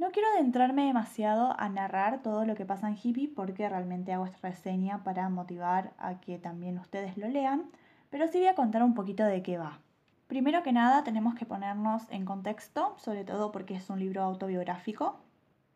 No 0.00 0.12
quiero 0.12 0.30
adentrarme 0.30 0.86
demasiado 0.86 1.54
a 1.58 1.68
narrar 1.68 2.22
todo 2.22 2.46
lo 2.46 2.54
que 2.54 2.64
pasa 2.64 2.88
en 2.88 2.96
hippie 2.96 3.28
porque 3.28 3.68
realmente 3.68 4.14
hago 4.14 4.24
esta 4.24 4.48
reseña 4.48 5.04
para 5.04 5.28
motivar 5.28 5.92
a 5.98 6.20
que 6.20 6.38
también 6.38 6.78
ustedes 6.78 7.18
lo 7.18 7.28
lean, 7.28 7.66
pero 8.08 8.26
sí 8.26 8.38
voy 8.38 8.46
a 8.46 8.54
contar 8.54 8.82
un 8.82 8.94
poquito 8.94 9.24
de 9.24 9.42
qué 9.42 9.58
va. 9.58 9.78
Primero 10.26 10.62
que 10.62 10.72
nada 10.72 11.04
tenemos 11.04 11.34
que 11.34 11.44
ponernos 11.44 12.04
en 12.08 12.24
contexto, 12.24 12.94
sobre 12.96 13.24
todo 13.24 13.52
porque 13.52 13.74
es 13.74 13.90
un 13.90 14.00
libro 14.00 14.22
autobiográfico. 14.22 15.20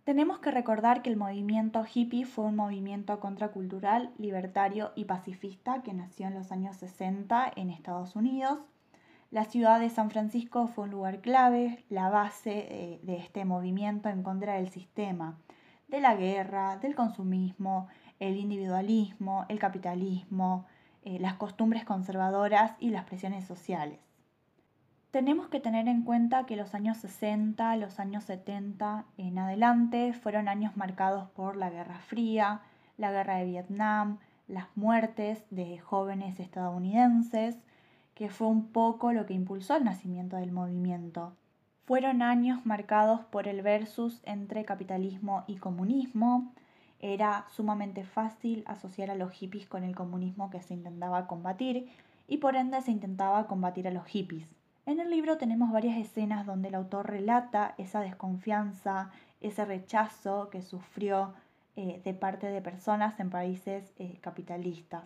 Tenemos 0.04 0.38
que 0.38 0.50
recordar 0.50 1.02
que 1.02 1.10
el 1.10 1.18
movimiento 1.18 1.84
hippie 1.84 2.24
fue 2.24 2.46
un 2.46 2.56
movimiento 2.56 3.20
contracultural, 3.20 4.10
libertario 4.16 4.92
y 4.94 5.04
pacifista 5.04 5.82
que 5.82 5.92
nació 5.92 6.28
en 6.28 6.34
los 6.34 6.50
años 6.50 6.78
60 6.78 7.52
en 7.56 7.68
Estados 7.68 8.16
Unidos. 8.16 8.60
La 9.34 9.46
ciudad 9.46 9.80
de 9.80 9.90
San 9.90 10.12
Francisco 10.12 10.68
fue 10.68 10.84
un 10.84 10.92
lugar 10.92 11.20
clave, 11.20 11.84
la 11.88 12.08
base 12.08 12.68
eh, 12.70 13.00
de 13.02 13.16
este 13.16 13.44
movimiento 13.44 14.08
en 14.08 14.22
contra 14.22 14.54
del 14.54 14.68
sistema, 14.68 15.36
de 15.88 16.00
la 16.00 16.14
guerra, 16.14 16.76
del 16.76 16.94
consumismo, 16.94 17.88
el 18.20 18.36
individualismo, 18.36 19.44
el 19.48 19.58
capitalismo, 19.58 20.66
eh, 21.02 21.18
las 21.18 21.34
costumbres 21.34 21.84
conservadoras 21.84 22.76
y 22.78 22.90
las 22.90 23.06
presiones 23.06 23.44
sociales. 23.44 23.98
Tenemos 25.10 25.48
que 25.48 25.58
tener 25.58 25.88
en 25.88 26.02
cuenta 26.02 26.46
que 26.46 26.54
los 26.54 26.72
años 26.72 26.98
60, 26.98 27.74
los 27.74 27.98
años 27.98 28.22
70 28.22 29.04
en 29.16 29.36
adelante 29.36 30.12
fueron 30.12 30.46
años 30.46 30.76
marcados 30.76 31.28
por 31.30 31.56
la 31.56 31.70
Guerra 31.70 31.98
Fría, 31.98 32.60
la 32.98 33.10
Guerra 33.10 33.38
de 33.38 33.46
Vietnam, 33.46 34.18
las 34.46 34.68
muertes 34.76 35.44
de 35.50 35.80
jóvenes 35.80 36.38
estadounidenses, 36.38 37.58
que 38.14 38.30
fue 38.30 38.46
un 38.48 38.68
poco 38.68 39.12
lo 39.12 39.26
que 39.26 39.34
impulsó 39.34 39.76
el 39.76 39.84
nacimiento 39.84 40.36
del 40.36 40.52
movimiento. 40.52 41.32
Fueron 41.84 42.22
años 42.22 42.64
marcados 42.64 43.20
por 43.24 43.46
el 43.46 43.60
versus 43.60 44.22
entre 44.24 44.64
capitalismo 44.64 45.44
y 45.46 45.56
comunismo. 45.56 46.52
Era 47.00 47.44
sumamente 47.50 48.04
fácil 48.04 48.64
asociar 48.66 49.10
a 49.10 49.14
los 49.14 49.32
hippies 49.32 49.66
con 49.66 49.84
el 49.84 49.94
comunismo 49.94 50.48
que 50.48 50.62
se 50.62 50.72
intentaba 50.74 51.26
combatir 51.26 51.90
y 52.26 52.38
por 52.38 52.56
ende 52.56 52.80
se 52.80 52.90
intentaba 52.90 53.46
combatir 53.46 53.86
a 53.86 53.90
los 53.90 54.06
hippies. 54.06 54.48
En 54.86 55.00
el 55.00 55.10
libro 55.10 55.36
tenemos 55.36 55.72
varias 55.72 55.98
escenas 55.98 56.46
donde 56.46 56.68
el 56.68 56.74
autor 56.74 57.10
relata 57.10 57.74
esa 57.78 58.00
desconfianza, 58.00 59.10
ese 59.40 59.64
rechazo 59.64 60.48
que 60.50 60.62
sufrió 60.62 61.34
eh, 61.76 62.00
de 62.04 62.14
parte 62.14 62.46
de 62.46 62.62
personas 62.62 63.18
en 63.18 63.30
países 63.30 63.92
eh, 63.98 64.18
capitalistas. 64.20 65.04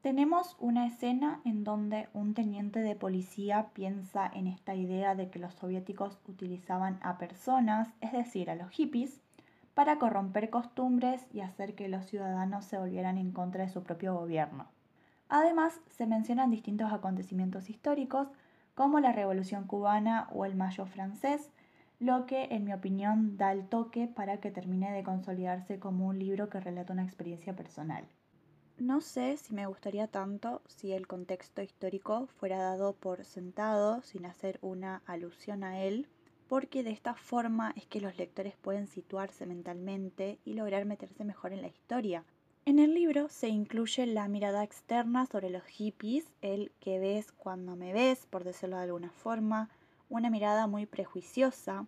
Tenemos 0.00 0.56
una 0.60 0.86
escena 0.86 1.40
en 1.44 1.64
donde 1.64 2.08
un 2.14 2.32
teniente 2.32 2.80
de 2.80 2.94
policía 2.94 3.70
piensa 3.74 4.30
en 4.32 4.46
esta 4.46 4.76
idea 4.76 5.16
de 5.16 5.28
que 5.28 5.40
los 5.40 5.54
soviéticos 5.54 6.20
utilizaban 6.28 7.00
a 7.02 7.18
personas, 7.18 7.88
es 8.00 8.12
decir, 8.12 8.48
a 8.48 8.54
los 8.54 8.70
hippies, 8.70 9.20
para 9.74 9.98
corromper 9.98 10.50
costumbres 10.50 11.26
y 11.32 11.40
hacer 11.40 11.74
que 11.74 11.88
los 11.88 12.06
ciudadanos 12.06 12.64
se 12.64 12.78
volvieran 12.78 13.18
en 13.18 13.32
contra 13.32 13.64
de 13.64 13.70
su 13.70 13.82
propio 13.82 14.14
gobierno. 14.14 14.66
Además, 15.28 15.80
se 15.90 16.06
mencionan 16.06 16.50
distintos 16.50 16.92
acontecimientos 16.92 17.68
históricos 17.68 18.28
como 18.76 19.00
la 19.00 19.10
Revolución 19.10 19.66
cubana 19.66 20.28
o 20.32 20.44
el 20.44 20.54
Mayo 20.54 20.86
francés, 20.86 21.50
lo 21.98 22.26
que 22.26 22.44
en 22.52 22.64
mi 22.64 22.72
opinión 22.72 23.36
da 23.36 23.50
el 23.50 23.66
toque 23.66 24.06
para 24.06 24.38
que 24.38 24.52
termine 24.52 24.92
de 24.92 25.02
consolidarse 25.02 25.80
como 25.80 26.06
un 26.06 26.20
libro 26.20 26.48
que 26.48 26.60
relata 26.60 26.92
una 26.92 27.02
experiencia 27.02 27.56
personal. 27.56 28.04
No 28.78 29.00
sé 29.00 29.36
si 29.36 29.54
me 29.54 29.66
gustaría 29.66 30.06
tanto 30.06 30.62
si 30.66 30.92
el 30.92 31.06
contexto 31.06 31.62
histórico 31.62 32.26
fuera 32.38 32.58
dado 32.58 32.94
por 32.94 33.24
sentado 33.24 34.02
sin 34.02 34.24
hacer 34.24 34.58
una 34.62 35.02
alusión 35.06 35.64
a 35.64 35.82
él, 35.82 36.08
porque 36.48 36.82
de 36.82 36.90
esta 36.90 37.14
forma 37.14 37.72
es 37.76 37.86
que 37.86 38.00
los 38.00 38.16
lectores 38.16 38.56
pueden 38.56 38.86
situarse 38.86 39.46
mentalmente 39.46 40.38
y 40.44 40.54
lograr 40.54 40.84
meterse 40.86 41.24
mejor 41.24 41.52
en 41.52 41.62
la 41.62 41.68
historia, 41.68 42.24
en 42.68 42.78
el 42.78 42.92
libro 42.92 43.30
se 43.30 43.48
incluye 43.48 44.04
la 44.04 44.28
mirada 44.28 44.62
externa 44.62 45.24
sobre 45.24 45.48
los 45.48 45.64
hippies, 45.64 46.26
el 46.42 46.70
que 46.80 46.98
ves 46.98 47.32
cuando 47.32 47.76
me 47.76 47.94
ves, 47.94 48.26
por 48.26 48.44
decirlo 48.44 48.76
de 48.76 48.82
alguna 48.82 49.10
forma, 49.10 49.70
una 50.10 50.28
mirada 50.28 50.66
muy 50.66 50.84
prejuiciosa. 50.84 51.86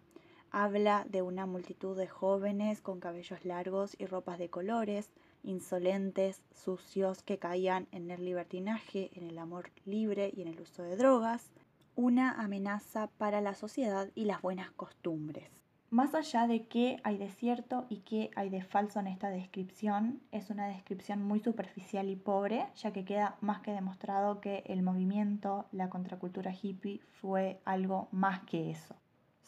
Habla 0.50 1.04
de 1.06 1.20
una 1.20 1.44
multitud 1.44 1.98
de 1.98 2.06
jóvenes 2.06 2.80
con 2.80 2.98
cabellos 2.98 3.44
largos 3.44 3.94
y 3.98 4.06
ropas 4.06 4.38
de 4.38 4.48
colores, 4.48 5.12
insolentes, 5.42 6.42
sucios, 6.52 7.22
que 7.22 7.38
caían 7.38 7.88
en 7.92 8.10
el 8.10 8.24
libertinaje, 8.24 9.10
en 9.14 9.28
el 9.28 9.38
amor 9.38 9.70
libre 9.84 10.32
y 10.36 10.42
en 10.42 10.48
el 10.48 10.60
uso 10.60 10.82
de 10.82 10.96
drogas, 10.96 11.50
una 11.94 12.32
amenaza 12.32 13.08
para 13.18 13.40
la 13.40 13.54
sociedad 13.54 14.10
y 14.14 14.24
las 14.24 14.42
buenas 14.42 14.70
costumbres. 14.70 15.50
Más 15.90 16.14
allá 16.14 16.46
de 16.46 16.68
qué 16.68 17.00
hay 17.02 17.18
de 17.18 17.28
cierto 17.28 17.84
y 17.88 18.02
qué 18.02 18.30
hay 18.36 18.48
de 18.48 18.62
falso 18.62 19.00
en 19.00 19.08
esta 19.08 19.28
descripción, 19.28 20.22
es 20.30 20.48
una 20.48 20.68
descripción 20.68 21.20
muy 21.20 21.40
superficial 21.40 22.08
y 22.08 22.14
pobre, 22.14 22.68
ya 22.76 22.92
que 22.92 23.04
queda 23.04 23.36
más 23.40 23.60
que 23.60 23.72
demostrado 23.72 24.40
que 24.40 24.62
el 24.66 24.82
movimiento, 24.82 25.66
la 25.72 25.90
contracultura 25.90 26.54
hippie, 26.54 27.00
fue 27.20 27.60
algo 27.64 28.08
más 28.12 28.44
que 28.44 28.70
eso. 28.70 28.94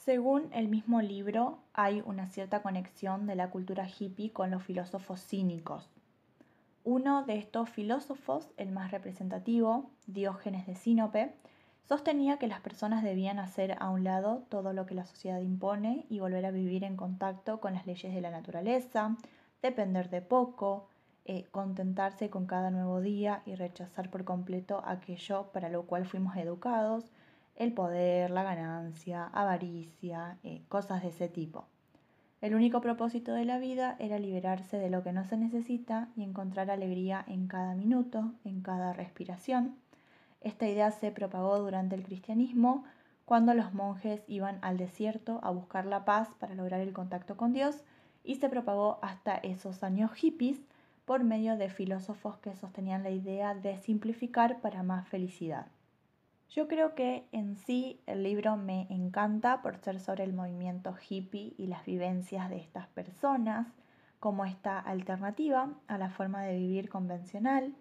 Según 0.04 0.48
el 0.52 0.66
mismo 0.66 1.00
libro, 1.00 1.58
hay 1.74 2.02
una 2.04 2.26
cierta 2.26 2.60
conexión 2.60 3.28
de 3.28 3.36
la 3.36 3.50
cultura 3.50 3.86
hippie 3.86 4.32
con 4.32 4.50
los 4.50 4.64
filósofos 4.64 5.24
cínicos. 5.24 5.88
Uno 6.82 7.24
de 7.24 7.38
estos 7.38 7.70
filósofos, 7.70 8.50
el 8.56 8.72
más 8.72 8.90
representativo, 8.90 9.90
Diógenes 10.08 10.66
de 10.66 10.74
Sinope, 10.74 11.34
Sostenía 11.84 12.38
que 12.38 12.48
las 12.48 12.60
personas 12.60 13.04
debían 13.04 13.38
hacer 13.38 13.76
a 13.78 13.90
un 13.90 14.02
lado 14.02 14.44
todo 14.48 14.72
lo 14.72 14.86
que 14.86 14.94
la 14.94 15.04
sociedad 15.04 15.40
impone 15.40 16.04
y 16.08 16.18
volver 16.18 16.46
a 16.46 16.50
vivir 16.50 16.82
en 16.82 16.96
contacto 16.96 17.60
con 17.60 17.74
las 17.74 17.86
leyes 17.86 18.12
de 18.12 18.20
la 18.20 18.30
naturaleza, 18.30 19.16
depender 19.62 20.10
de 20.10 20.20
poco, 20.20 20.88
eh, 21.26 21.44
contentarse 21.52 22.28
con 22.28 22.46
cada 22.46 22.70
nuevo 22.70 23.00
día 23.00 23.42
y 23.46 23.54
rechazar 23.54 24.10
por 24.10 24.24
completo 24.24 24.82
aquello 24.84 25.52
para 25.52 25.68
lo 25.68 25.84
cual 25.84 26.06
fuimos 26.06 26.36
educados, 26.36 27.12
el 27.56 27.72
poder, 27.72 28.30
la 28.30 28.42
ganancia, 28.42 29.24
avaricia, 29.32 30.38
eh, 30.42 30.62
cosas 30.68 31.02
de 31.02 31.08
ese 31.08 31.28
tipo. 31.28 31.66
El 32.40 32.54
único 32.54 32.80
propósito 32.80 33.32
de 33.32 33.44
la 33.44 33.58
vida 33.58 33.96
era 33.98 34.18
liberarse 34.18 34.78
de 34.78 34.90
lo 34.90 35.02
que 35.02 35.12
no 35.12 35.24
se 35.24 35.36
necesita 35.36 36.08
y 36.16 36.24
encontrar 36.24 36.70
alegría 36.70 37.24
en 37.28 37.46
cada 37.46 37.74
minuto, 37.74 38.32
en 38.44 38.62
cada 38.62 38.92
respiración 38.92 39.76
esta 40.44 40.66
idea 40.66 40.90
se 40.90 41.12
propagó 41.12 41.58
durante 41.58 41.94
el 41.94 42.02
cristianismo 42.02 42.84
cuando 43.24 43.54
los 43.54 43.72
monjes 43.72 44.22
iban 44.26 44.58
al 44.62 44.76
desierto 44.76 45.38
a 45.42 45.50
buscar 45.50 45.86
la 45.86 46.04
paz 46.04 46.28
para 46.38 46.54
lograr 46.54 46.80
el 46.80 46.92
contacto 46.92 47.36
con 47.36 47.52
Dios 47.52 47.76
y 48.24 48.36
se 48.36 48.48
propagó 48.48 48.98
hasta 49.02 49.36
esos 49.36 49.82
años 49.84 50.12
hippies 50.12 50.60
por 51.04 51.22
medio 51.22 51.56
de 51.56 51.68
filósofos 51.68 52.38
que 52.38 52.54
sostenían 52.56 53.04
la 53.04 53.10
idea 53.10 53.54
de 53.54 53.78
simplificar 53.78 54.60
para 54.60 54.82
más 54.82 55.08
felicidad. 55.08 55.66
Yo 56.54 56.68
creo 56.68 56.94
que 56.94 57.24
en 57.32 57.56
sí 57.56 57.98
el 58.04 58.22
libro 58.22 58.58
me 58.58 58.86
encanta 58.90 59.62
por 59.62 59.78
ser 59.78 59.98
sobre 60.00 60.24
el 60.24 60.34
movimiento 60.34 60.94
hippie 61.08 61.54
y 61.56 61.66
las 61.66 61.86
vivencias 61.86 62.50
de 62.50 62.58
estas 62.58 62.88
personas, 62.88 63.66
como 64.20 64.44
esta 64.44 64.78
alternativa 64.78 65.72
a 65.88 65.96
la 65.96 66.10
forma 66.10 66.42
de 66.42 66.58
vivir 66.58 66.90
convencional, 66.90 67.74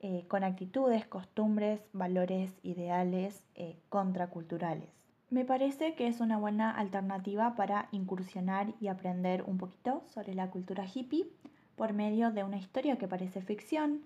eh, 0.00 0.24
con 0.26 0.42
actitudes, 0.42 1.06
costumbres, 1.06 1.82
valores, 1.92 2.50
ideales 2.62 3.44
eh, 3.56 3.76
contraculturales. 3.90 4.88
Me 5.28 5.44
parece 5.44 5.94
que 5.94 6.06
es 6.06 6.20
una 6.20 6.38
buena 6.38 6.70
alternativa 6.70 7.54
para 7.56 7.88
incursionar 7.92 8.72
y 8.80 8.88
aprender 8.88 9.42
un 9.46 9.58
poquito 9.58 10.02
sobre 10.06 10.34
la 10.34 10.48
cultura 10.48 10.86
hippie 10.86 11.26
por 11.76 11.92
medio 11.92 12.30
de 12.30 12.42
una 12.42 12.56
historia 12.56 12.96
que 12.96 13.08
parece 13.08 13.42
ficción, 13.42 14.00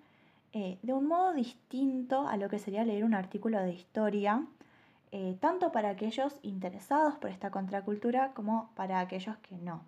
eh, 0.52 0.78
de 0.82 0.92
un 0.92 1.06
modo 1.06 1.32
distinto 1.34 2.28
a 2.28 2.36
lo 2.36 2.48
que 2.48 2.58
sería 2.58 2.84
leer 2.84 3.04
un 3.04 3.14
artículo 3.14 3.60
de 3.60 3.72
historia, 3.72 4.46
tanto 5.40 5.72
para 5.72 5.88
aquellos 5.88 6.38
interesados 6.42 7.14
por 7.16 7.30
esta 7.30 7.50
contracultura 7.50 8.34
como 8.34 8.70
para 8.74 9.00
aquellos 9.00 9.38
que 9.38 9.56
no. 9.56 9.82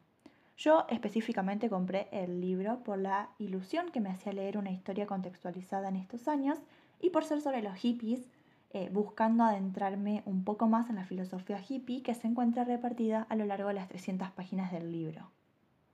Yo 0.60 0.84
específicamente 0.90 1.70
compré 1.70 2.08
el 2.12 2.42
libro 2.42 2.80
por 2.84 2.98
la 2.98 3.30
ilusión 3.38 3.90
que 3.90 4.00
me 4.00 4.10
hacía 4.10 4.34
leer 4.34 4.58
una 4.58 4.70
historia 4.70 5.06
contextualizada 5.06 5.88
en 5.88 5.96
estos 5.96 6.28
años 6.28 6.58
y 7.00 7.08
por 7.08 7.24
ser 7.24 7.40
sobre 7.40 7.62
los 7.62 7.76
hippies, 7.76 8.28
eh, 8.74 8.90
buscando 8.92 9.44
adentrarme 9.44 10.22
un 10.26 10.44
poco 10.44 10.68
más 10.68 10.90
en 10.90 10.96
la 10.96 11.06
filosofía 11.06 11.64
hippie 11.66 12.02
que 12.02 12.12
se 12.12 12.26
encuentra 12.26 12.64
repartida 12.64 13.26
a 13.30 13.36
lo 13.36 13.46
largo 13.46 13.68
de 13.68 13.74
las 13.74 13.88
300 13.88 14.32
páginas 14.32 14.70
del 14.70 14.92
libro. 14.92 15.30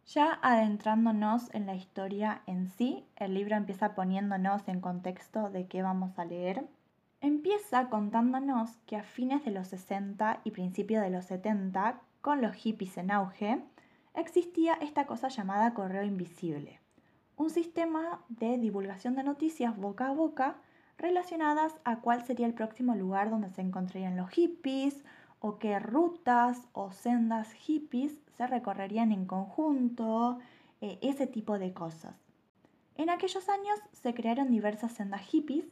Ya 0.06 0.38
adentrándonos 0.40 1.52
en 1.52 1.66
la 1.66 1.74
historia 1.74 2.42
en 2.46 2.68
sí, 2.68 3.04
el 3.16 3.34
libro 3.34 3.56
empieza 3.56 3.96
poniéndonos 3.96 4.68
en 4.68 4.80
contexto 4.80 5.50
de 5.50 5.66
qué 5.66 5.82
vamos 5.82 6.16
a 6.16 6.24
leer. 6.24 6.64
Empieza 7.20 7.88
contándonos 7.88 8.76
que 8.86 8.94
a 8.94 9.02
fines 9.02 9.44
de 9.44 9.50
los 9.50 9.66
60 9.66 10.42
y 10.44 10.52
principios 10.52 11.02
de 11.02 11.10
los 11.10 11.24
70, 11.24 12.00
con 12.20 12.40
los 12.40 12.54
hippies 12.54 12.96
en 12.98 13.10
auge, 13.10 13.64
existía 14.14 14.74
esta 14.74 15.06
cosa 15.06 15.26
llamada 15.26 15.74
correo 15.74 16.04
invisible, 16.04 16.80
un 17.36 17.50
sistema 17.50 18.20
de 18.28 18.58
divulgación 18.58 19.16
de 19.16 19.24
noticias 19.24 19.76
boca 19.76 20.06
a 20.06 20.12
boca 20.12 20.58
relacionadas 20.98 21.74
a 21.84 22.00
cuál 22.00 22.24
sería 22.24 22.46
el 22.46 22.54
próximo 22.54 22.94
lugar 22.94 23.28
donde 23.28 23.50
se 23.50 23.60
encontrarían 23.60 24.16
los 24.16 24.30
hippies 24.30 25.04
o 25.40 25.58
qué 25.58 25.80
rutas 25.80 26.68
o 26.72 26.92
sendas 26.92 27.52
hippies 27.52 28.20
se 28.36 28.46
recorrerían 28.46 29.12
en 29.12 29.26
conjunto, 29.26 30.38
eh, 30.80 30.98
ese 31.02 31.26
tipo 31.26 31.58
de 31.58 31.72
cosas. 31.72 32.14
En 32.96 33.10
aquellos 33.10 33.48
años 33.48 33.78
se 33.92 34.14
crearon 34.14 34.50
diversas 34.50 34.92
sendas 34.92 35.22
hippies, 35.22 35.66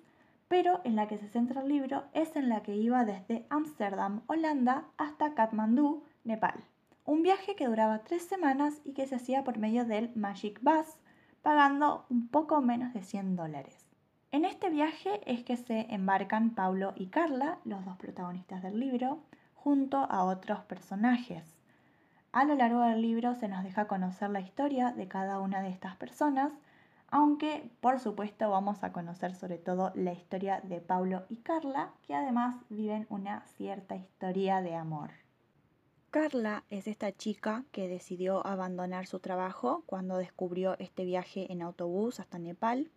pero 0.49 0.81
en 0.85 0.97
la 0.97 1.09
que 1.09 1.19
se 1.19 1.29
centra 1.29 1.63
el 1.63 1.69
libro 1.69 2.05
es 2.13 2.37
en 2.37 2.49
la 2.49 2.63
que 2.63 2.77
iba 2.77 3.05
desde 3.05 3.47
Ámsterdam, 3.49 4.23
Holanda, 4.27 4.85
hasta 4.99 5.35
Katmandú, 5.35 6.03
Nepal. 6.25 6.63
Un 7.07 7.23
viaje 7.23 7.57
que 7.57 7.67
duraba 7.67 8.05
tres 8.05 8.23
semanas 8.23 8.81
y 8.85 8.93
que 8.93 9.07
se 9.07 9.17
hacía 9.17 9.45
por 9.45 9.59
medio 9.59 9.85
del 9.85 10.11
Magic 10.15 10.61
Bus, 10.63 10.87
pagando 11.43 12.07
un 12.09 12.29
poco 12.29 12.61
menos 12.61 12.95
de 12.95 13.03
100 13.03 13.37
dólares. 13.37 13.87
En 14.33 14.45
este 14.45 14.69
viaje 14.69 15.21
es 15.27 15.45
que 15.45 15.57
se 15.57 15.87
embarcan 15.95 16.51
Paulo 16.55 16.93
y 16.97 17.07
Carla, 17.07 17.59
los 17.65 17.85
dos 17.85 17.97
protagonistas 17.97 18.63
del 18.63 18.81
libro, 18.81 19.21
junto 19.55 19.99
a 19.99 20.25
otros 20.25 20.61
personajes. 20.65 21.54
A 22.35 22.45
lo 22.45 22.57
largo 22.57 22.81
del 22.81 23.01
libro 23.01 23.37
se 23.37 23.47
nos 23.47 23.63
deja 23.63 23.87
conocer 23.87 24.29
la 24.29 24.41
historia 24.41 24.91
de 24.91 25.07
cada 25.07 25.39
una 25.39 25.63
de 25.63 25.69
estas 25.69 25.95
personas, 25.95 26.53
aunque 27.07 27.71
por 27.81 28.01
supuesto 28.01 28.51
vamos 28.51 28.83
a 28.83 28.93
conocer 28.93 29.37
sobre 29.37 29.57
todo 29.57 29.93
la 29.95 30.13
historia 30.13 30.61
de 30.65 30.81
Paulo 30.81 31.27
y 31.29 31.37
Carla, 31.37 31.93
que 32.05 32.13
además 32.13 32.57
viven 32.71 33.07
una 33.09 33.43
cierta 33.57 33.95
historia 33.95 34.63
de 34.63 34.75
amor. 34.75 35.11
Carla 36.11 36.65
es 36.71 36.89
esta 36.89 37.13
chica 37.13 37.63
que 37.71 37.87
decidió 37.87 38.45
abandonar 38.45 39.07
su 39.07 39.21
trabajo 39.21 39.85
cuando 39.87 40.17
descubrió 40.17 40.77
este 40.81 41.05
viaje 41.05 41.53
en 41.53 41.63
autobús 41.63 42.19
hasta 42.19 42.41
Nepal. 42.41 42.91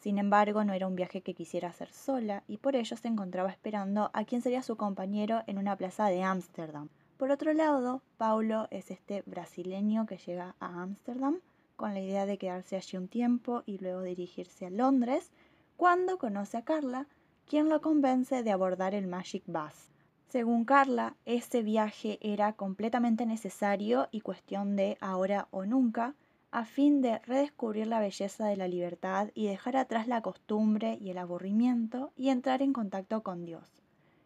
Sin 0.00 0.18
embargo, 0.18 0.64
no 0.64 0.74
era 0.74 0.86
un 0.86 0.96
viaje 0.96 1.22
que 1.22 1.32
quisiera 1.32 1.70
hacer 1.70 1.90
sola 1.90 2.42
y 2.46 2.58
por 2.58 2.76
ello 2.76 2.94
se 2.98 3.08
encontraba 3.08 3.48
esperando 3.48 4.10
a 4.12 4.26
quien 4.26 4.42
sería 4.42 4.62
su 4.62 4.76
compañero 4.76 5.44
en 5.46 5.56
una 5.56 5.76
plaza 5.76 6.08
de 6.08 6.22
Ámsterdam. 6.22 6.90
Por 7.22 7.30
otro 7.30 7.54
lado, 7.54 8.02
Paulo 8.16 8.66
es 8.72 8.90
este 8.90 9.22
brasileño 9.26 10.06
que 10.06 10.16
llega 10.16 10.56
a 10.58 10.82
Ámsterdam 10.82 11.38
con 11.76 11.94
la 11.94 12.00
idea 12.00 12.26
de 12.26 12.36
quedarse 12.36 12.74
allí 12.74 12.96
un 12.96 13.06
tiempo 13.06 13.62
y 13.64 13.78
luego 13.78 14.02
dirigirse 14.02 14.66
a 14.66 14.70
Londres, 14.70 15.30
cuando 15.76 16.18
conoce 16.18 16.56
a 16.56 16.64
Carla, 16.64 17.06
quien 17.46 17.68
lo 17.68 17.80
convence 17.80 18.42
de 18.42 18.50
abordar 18.50 18.92
el 18.96 19.06
Magic 19.06 19.44
Bus. 19.46 19.92
Según 20.30 20.64
Carla, 20.64 21.14
ese 21.24 21.62
viaje 21.62 22.18
era 22.22 22.54
completamente 22.54 23.24
necesario 23.24 24.08
y 24.10 24.22
cuestión 24.22 24.74
de 24.74 24.98
ahora 25.00 25.46
o 25.52 25.64
nunca, 25.64 26.16
a 26.50 26.64
fin 26.64 27.02
de 27.02 27.20
redescubrir 27.20 27.86
la 27.86 28.00
belleza 28.00 28.46
de 28.46 28.56
la 28.56 28.66
libertad 28.66 29.28
y 29.36 29.46
dejar 29.46 29.76
atrás 29.76 30.08
la 30.08 30.22
costumbre 30.22 30.98
y 31.00 31.10
el 31.10 31.18
aburrimiento 31.18 32.10
y 32.16 32.30
entrar 32.30 32.62
en 32.62 32.72
contacto 32.72 33.22
con 33.22 33.44
Dios. 33.44 33.80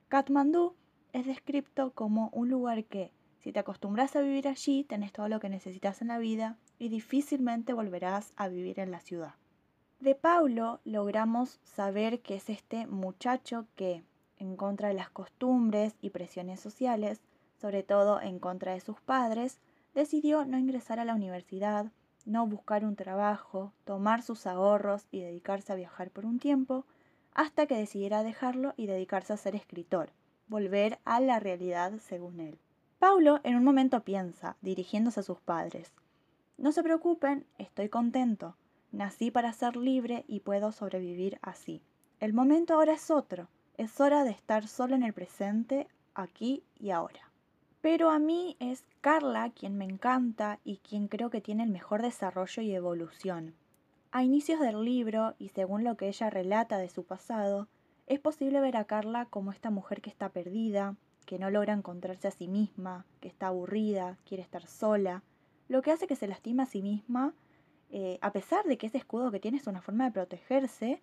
Katmandú 0.08 0.72
es 1.12 1.26
descrito 1.26 1.92
como 1.92 2.30
un 2.32 2.50
lugar 2.50 2.84
que, 2.84 3.12
si 3.38 3.52
te 3.52 3.60
acostumbras 3.60 4.16
a 4.16 4.20
vivir 4.20 4.48
allí, 4.48 4.84
tenés 4.84 5.12
todo 5.12 5.28
lo 5.28 5.40
que 5.40 5.48
necesitas 5.48 6.02
en 6.02 6.08
la 6.08 6.18
vida 6.18 6.56
y 6.78 6.88
difícilmente 6.88 7.72
volverás 7.72 8.32
a 8.36 8.48
vivir 8.48 8.80
en 8.80 8.90
la 8.90 9.00
ciudad. 9.00 9.34
De 10.00 10.14
Paulo 10.14 10.80
logramos 10.84 11.60
saber 11.62 12.20
que 12.20 12.34
es 12.34 12.50
este 12.50 12.86
muchacho 12.86 13.66
que, 13.76 14.02
en 14.38 14.56
contra 14.56 14.88
de 14.88 14.94
las 14.94 15.10
costumbres 15.10 15.94
y 16.02 16.10
presiones 16.10 16.60
sociales, 16.60 17.20
sobre 17.60 17.82
todo 17.82 18.20
en 18.20 18.38
contra 18.38 18.74
de 18.74 18.80
sus 18.80 19.00
padres, 19.00 19.60
decidió 19.94 20.44
no 20.44 20.58
ingresar 20.58 21.00
a 21.00 21.04
la 21.04 21.14
universidad, 21.14 21.92
no 22.26 22.46
buscar 22.46 22.84
un 22.84 22.96
trabajo, 22.96 23.72
tomar 23.84 24.22
sus 24.22 24.46
ahorros 24.46 25.06
y 25.10 25.20
dedicarse 25.20 25.72
a 25.72 25.76
viajar 25.76 26.10
por 26.10 26.26
un 26.26 26.38
tiempo, 26.38 26.84
hasta 27.32 27.66
que 27.66 27.76
decidiera 27.76 28.22
dejarlo 28.22 28.74
y 28.76 28.86
dedicarse 28.86 29.32
a 29.32 29.36
ser 29.36 29.54
escritor 29.54 30.10
volver 30.48 30.98
a 31.04 31.20
la 31.20 31.40
realidad 31.40 31.92
según 31.98 32.40
él. 32.40 32.58
Paulo 32.98 33.40
en 33.44 33.56
un 33.56 33.64
momento 33.64 34.04
piensa, 34.04 34.56
dirigiéndose 34.62 35.20
a 35.20 35.22
sus 35.22 35.40
padres, 35.40 35.92
no 36.58 36.72
se 36.72 36.82
preocupen, 36.82 37.46
estoy 37.58 37.90
contento, 37.90 38.56
nací 38.90 39.30
para 39.30 39.52
ser 39.52 39.76
libre 39.76 40.24
y 40.26 40.40
puedo 40.40 40.72
sobrevivir 40.72 41.38
así. 41.42 41.82
El 42.18 42.32
momento 42.32 42.74
ahora 42.74 42.94
es 42.94 43.10
otro, 43.10 43.48
es 43.76 44.00
hora 44.00 44.24
de 44.24 44.30
estar 44.30 44.66
solo 44.66 44.94
en 44.94 45.02
el 45.02 45.12
presente, 45.12 45.86
aquí 46.14 46.62
y 46.80 46.90
ahora. 46.90 47.30
Pero 47.82 48.10
a 48.10 48.18
mí 48.18 48.56
es 48.58 48.84
Carla 49.02 49.50
quien 49.50 49.76
me 49.76 49.84
encanta 49.84 50.58
y 50.64 50.78
quien 50.78 51.08
creo 51.08 51.28
que 51.28 51.42
tiene 51.42 51.62
el 51.62 51.70
mejor 51.70 52.00
desarrollo 52.00 52.62
y 52.62 52.74
evolución. 52.74 53.54
A 54.12 54.22
inicios 54.22 54.60
del 54.60 54.82
libro, 54.82 55.34
y 55.38 55.50
según 55.50 55.84
lo 55.84 55.98
que 55.98 56.08
ella 56.08 56.30
relata 56.30 56.78
de 56.78 56.88
su 56.88 57.04
pasado, 57.04 57.68
es 58.06 58.20
posible 58.20 58.60
ver 58.60 58.76
a 58.76 58.84
Carla 58.84 59.26
como 59.26 59.52
esta 59.52 59.70
mujer 59.70 60.00
que 60.00 60.10
está 60.10 60.28
perdida, 60.28 60.96
que 61.26 61.38
no 61.38 61.50
logra 61.50 61.72
encontrarse 61.72 62.28
a 62.28 62.30
sí 62.30 62.46
misma, 62.48 63.04
que 63.20 63.28
está 63.28 63.48
aburrida, 63.48 64.16
quiere 64.24 64.42
estar 64.42 64.66
sola, 64.66 65.22
lo 65.68 65.82
que 65.82 65.90
hace 65.90 66.06
que 66.06 66.16
se 66.16 66.28
lastima 66.28 66.62
a 66.62 66.66
sí 66.66 66.82
misma, 66.82 67.34
eh, 67.90 68.18
a 68.20 68.32
pesar 68.32 68.64
de 68.64 68.78
que 68.78 68.86
ese 68.86 68.98
escudo 68.98 69.30
que 69.30 69.40
tiene 69.40 69.58
es 69.58 69.66
una 69.66 69.82
forma 69.82 70.04
de 70.04 70.12
protegerse, 70.12 71.02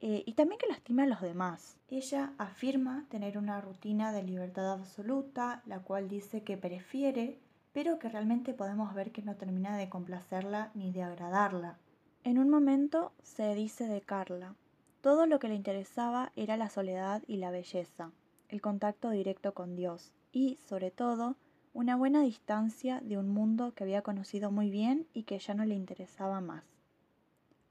eh, 0.00 0.24
y 0.26 0.32
también 0.32 0.58
que 0.58 0.66
lastima 0.66 1.04
a 1.04 1.06
los 1.06 1.20
demás. 1.20 1.78
Ella 1.88 2.32
afirma 2.36 3.06
tener 3.08 3.38
una 3.38 3.60
rutina 3.60 4.12
de 4.12 4.24
libertad 4.24 4.72
absoluta, 4.72 5.62
la 5.64 5.78
cual 5.78 6.08
dice 6.08 6.42
que 6.42 6.56
prefiere, 6.56 7.38
pero 7.72 7.98
que 7.98 8.08
realmente 8.08 8.52
podemos 8.52 8.92
ver 8.94 9.12
que 9.12 9.22
no 9.22 9.36
termina 9.36 9.76
de 9.76 9.88
complacerla 9.88 10.72
ni 10.74 10.90
de 10.90 11.04
agradarla. 11.04 11.78
En 12.24 12.38
un 12.38 12.50
momento 12.50 13.12
se 13.22 13.54
dice 13.54 13.86
de 13.86 14.00
Carla, 14.00 14.54
todo 15.02 15.26
lo 15.26 15.40
que 15.40 15.48
le 15.48 15.56
interesaba 15.56 16.32
era 16.36 16.56
la 16.56 16.70
soledad 16.70 17.22
y 17.26 17.36
la 17.36 17.50
belleza, 17.50 18.12
el 18.48 18.62
contacto 18.62 19.10
directo 19.10 19.52
con 19.52 19.74
Dios 19.74 20.12
y, 20.30 20.58
sobre 20.68 20.92
todo, 20.92 21.34
una 21.74 21.96
buena 21.96 22.22
distancia 22.22 23.00
de 23.00 23.18
un 23.18 23.28
mundo 23.28 23.72
que 23.74 23.82
había 23.82 24.02
conocido 24.02 24.52
muy 24.52 24.70
bien 24.70 25.06
y 25.12 25.24
que 25.24 25.38
ya 25.40 25.54
no 25.54 25.64
le 25.64 25.74
interesaba 25.74 26.40
más. 26.40 26.64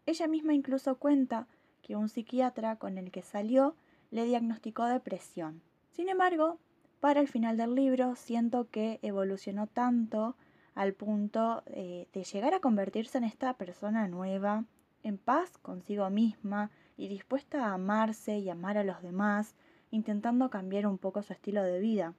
Ella 0.05 0.27
misma 0.27 0.53
incluso 0.53 0.95
cuenta 0.95 1.47
que 1.81 1.95
un 1.95 2.09
psiquiatra 2.09 2.75
con 2.75 2.97
el 2.97 3.11
que 3.11 3.21
salió 3.21 3.75
le 4.09 4.25
diagnosticó 4.25 4.85
depresión. 4.85 5.61
Sin 5.91 6.09
embargo, 6.09 6.57
para 6.99 7.21
el 7.21 7.29
final 7.29 7.55
del 7.55 7.75
libro 7.75 8.15
siento 8.15 8.69
que 8.69 8.99
evolucionó 9.03 9.67
tanto 9.67 10.35
al 10.75 10.93
punto 10.93 11.63
eh, 11.67 12.07
de 12.13 12.23
llegar 12.25 12.53
a 12.53 12.59
convertirse 12.59 13.19
en 13.19 13.23
esta 13.23 13.53
persona 13.53 14.07
nueva, 14.09 14.65
en 15.03 15.17
paz 15.17 15.57
consigo 15.59 16.09
misma, 16.09 16.71
y 17.01 17.07
dispuesta 17.07 17.65
a 17.65 17.73
amarse 17.73 18.37
y 18.37 18.47
amar 18.51 18.77
a 18.77 18.83
los 18.83 19.01
demás, 19.01 19.55
intentando 19.89 20.51
cambiar 20.51 20.85
un 20.85 20.99
poco 20.99 21.23
su 21.23 21.33
estilo 21.33 21.63
de 21.63 21.79
vida. 21.79 22.13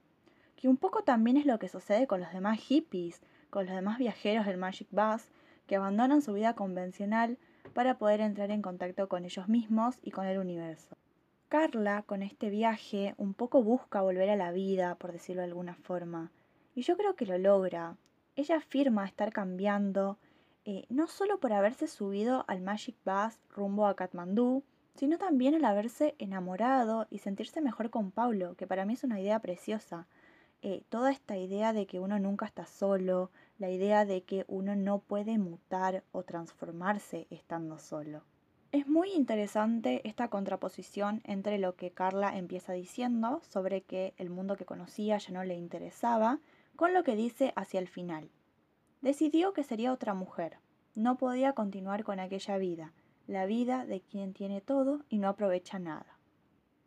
Que 0.57 0.67
un 0.67 0.75
poco 0.75 1.03
también 1.03 1.37
es 1.37 1.45
lo 1.45 1.57
que 1.57 1.69
sucede 1.69 2.05
con 2.05 2.19
los 2.19 2.33
demás 2.33 2.59
hippies, 2.59 3.21
con 3.49 3.65
los 3.65 3.73
demás 3.73 3.97
viajeros 3.97 4.45
del 4.45 4.57
Magic 4.57 4.89
Bus, 4.91 5.29
que 5.67 5.77
abandonan 5.77 6.21
su 6.21 6.33
vida 6.33 6.53
convencional 6.55 7.37
para 7.73 7.97
poder 7.97 8.19
entrar 8.19 8.51
en 8.51 8.61
contacto 8.61 9.07
con 9.07 9.23
ellos 9.23 9.47
mismos 9.47 9.99
y 10.01 10.11
con 10.11 10.25
el 10.25 10.37
universo. 10.37 10.97
Carla, 11.47 12.03
con 12.05 12.21
este 12.21 12.49
viaje, 12.49 13.15
un 13.17 13.33
poco 13.33 13.63
busca 13.63 14.01
volver 14.01 14.29
a 14.29 14.35
la 14.35 14.51
vida, 14.51 14.95
por 14.95 15.13
decirlo 15.13 15.43
de 15.43 15.47
alguna 15.47 15.75
forma, 15.75 16.29
y 16.75 16.81
yo 16.81 16.97
creo 16.97 17.15
que 17.15 17.25
lo 17.25 17.37
logra. 17.37 17.95
Ella 18.35 18.57
afirma 18.57 19.05
estar 19.05 19.31
cambiando, 19.31 20.17
eh, 20.65 20.85
no 20.89 21.07
solo 21.07 21.39
por 21.39 21.53
haberse 21.53 21.87
subido 21.87 22.43
al 22.49 22.59
Magic 22.59 22.97
Bus 23.05 23.39
rumbo 23.55 23.87
a 23.87 23.95
Katmandú, 23.95 24.63
sino 24.95 25.17
también 25.17 25.53
el 25.53 25.65
haberse 25.65 26.15
enamorado 26.19 27.07
y 27.09 27.19
sentirse 27.19 27.61
mejor 27.61 27.89
con 27.89 28.11
Paulo, 28.11 28.55
que 28.55 28.67
para 28.67 28.85
mí 28.85 28.93
es 28.93 29.03
una 29.03 29.19
idea 29.19 29.39
preciosa. 29.39 30.07
Eh, 30.61 30.83
toda 30.89 31.11
esta 31.11 31.37
idea 31.37 31.73
de 31.73 31.87
que 31.87 31.99
uno 31.99 32.19
nunca 32.19 32.45
está 32.45 32.65
solo, 32.65 33.31
la 33.57 33.69
idea 33.69 34.05
de 34.05 34.23
que 34.23 34.45
uno 34.47 34.75
no 34.75 34.99
puede 34.99 35.37
mutar 35.37 36.03
o 36.11 36.23
transformarse 36.23 37.27
estando 37.29 37.79
solo. 37.79 38.23
Es 38.71 38.87
muy 38.87 39.11
interesante 39.11 40.01
esta 40.07 40.29
contraposición 40.29 41.21
entre 41.25 41.59
lo 41.59 41.75
que 41.75 41.91
Carla 41.91 42.35
empieza 42.37 42.73
diciendo 42.73 43.39
sobre 43.43 43.81
que 43.81 44.13
el 44.17 44.29
mundo 44.29 44.55
que 44.55 44.65
conocía 44.65 45.17
ya 45.17 45.31
no 45.31 45.43
le 45.43 45.55
interesaba, 45.55 46.39
con 46.75 46.93
lo 46.93 47.03
que 47.03 47.15
dice 47.15 47.53
hacia 47.55 47.79
el 47.79 47.87
final. 47.87 48.31
Decidió 49.01 49.53
que 49.53 49.63
sería 49.63 49.93
otra 49.93 50.13
mujer, 50.13 50.57
no 50.95 51.17
podía 51.17 51.53
continuar 51.53 52.03
con 52.03 52.19
aquella 52.19 52.57
vida, 52.57 52.93
la 53.33 53.45
vida 53.45 53.85
de 53.85 54.01
quien 54.01 54.33
tiene 54.33 54.61
todo 54.61 55.01
y 55.09 55.17
no 55.17 55.27
aprovecha 55.27 55.79
nada. 55.79 56.17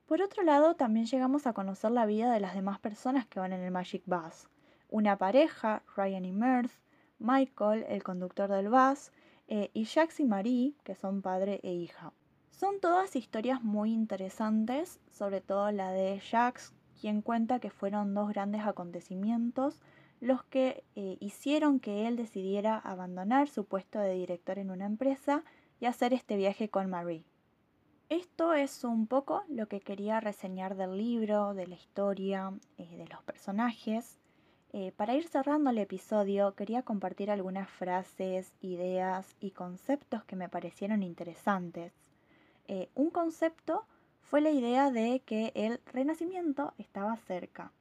Por 0.07 0.23
otro 0.23 0.43
lado, 0.45 0.77
también 0.77 1.07
llegamos 1.07 1.47
a 1.47 1.53
conocer 1.53 1.91
la 1.91 2.07
vida 2.07 2.33
de 2.33 2.41
las 2.41 2.55
demás 2.55 2.79
personas 2.79 3.27
que 3.27 3.41
van 3.41 3.53
en 3.53 3.61
el 3.63 3.73
Magic 3.73 4.03
Bus. 4.07 4.49
Una 4.89 5.19
pareja, 5.19 5.83
Ryan 5.97 6.25
y 6.25 6.33
Merth, 6.33 6.73
Michael, 7.19 7.85
el 7.89 8.03
conductor 8.05 8.49
del 8.51 8.69
bus, 8.69 9.11
eh, 9.49 9.71
y 9.75 9.85
Jax 9.85 10.21
y 10.21 10.25
Marie, 10.25 10.75
que 10.85 10.95
son 10.95 11.23
padre 11.23 11.61
e 11.63 11.73
hija. 11.73 12.13
Son 12.51 12.81
todas 12.81 13.17
historias 13.17 13.63
muy 13.63 13.93
interesantes, 13.93 15.01
sobre 15.11 15.41
todo 15.41 15.73
la 15.73 15.91
de 15.91 16.21
Jax, 16.21 16.73
quien 17.01 17.21
cuenta 17.21 17.59
que 17.59 17.71
fueron 17.71 18.15
dos 18.15 18.29
grandes 18.29 18.63
acontecimientos 18.65 19.83
los 20.21 20.45
que 20.45 20.85
eh, 20.95 21.17
hicieron 21.21 21.79
que 21.79 22.07
él 22.07 22.17
decidiera 22.17 22.79
abandonar 22.79 23.49
su 23.49 23.65
puesto 23.65 23.99
de 23.99 24.15
director 24.15 24.59
en 24.59 24.71
una 24.71 24.87
empresa 24.87 25.45
y 25.81 25.87
hacer 25.87 26.12
este 26.12 26.37
viaje 26.37 26.69
con 26.69 26.91
Marie. 26.91 27.25
Esto 28.09 28.55
es 28.55 28.85
un 28.85 29.07
poco 29.09 29.43
lo 29.49 29.67
que 29.67 29.81
quería 29.81 30.21
reseñar 30.21 30.77
del 30.77 30.97
libro, 30.97 31.55
de 31.55 31.67
la 31.67 31.75
historia, 31.75 32.53
eh, 32.79 32.97
de 32.97 33.07
los 33.09 33.23
personajes. 33.25 34.19
Eh, 34.73 34.93
para 34.97 35.15
ir 35.15 35.27
cerrando 35.27 35.71
el 35.71 35.79
episodio, 35.79 36.55
quería 36.55 36.83
compartir 36.83 37.31
algunas 37.31 37.69
frases, 37.69 38.53
ideas 38.61 39.35
y 39.41 39.51
conceptos 39.51 40.25
que 40.25 40.37
me 40.37 40.49
parecieron 40.49 41.03
interesantes. 41.03 41.93
Eh, 42.69 42.89
un 42.95 43.11
concepto 43.11 43.87
fue 44.21 44.41
la 44.41 44.51
idea 44.51 44.91
de 44.91 45.21
que 45.25 45.53
el 45.55 45.81
renacimiento 45.93 46.75
estaba 46.79 47.17
cerca. 47.17 47.73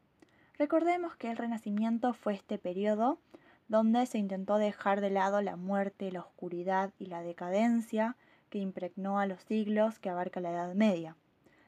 Recordemos 0.57 1.15
que 1.17 1.29
el 1.29 1.37
renacimiento 1.37 2.13
fue 2.13 2.33
este 2.33 2.57
periodo 2.57 3.19
donde 3.67 4.05
se 4.05 4.17
intentó 4.17 4.57
dejar 4.57 5.01
de 5.01 5.09
lado 5.09 5.41
la 5.41 5.55
muerte, 5.55 6.11
la 6.11 6.21
oscuridad 6.21 6.91
y 6.99 7.07
la 7.07 7.21
decadencia 7.21 8.15
que 8.49 8.59
impregnó 8.59 9.19
a 9.19 9.25
los 9.25 9.41
siglos 9.43 9.99
que 9.99 10.09
abarca 10.09 10.39
la 10.39 10.51
Edad 10.51 10.75
Media. 10.75 11.15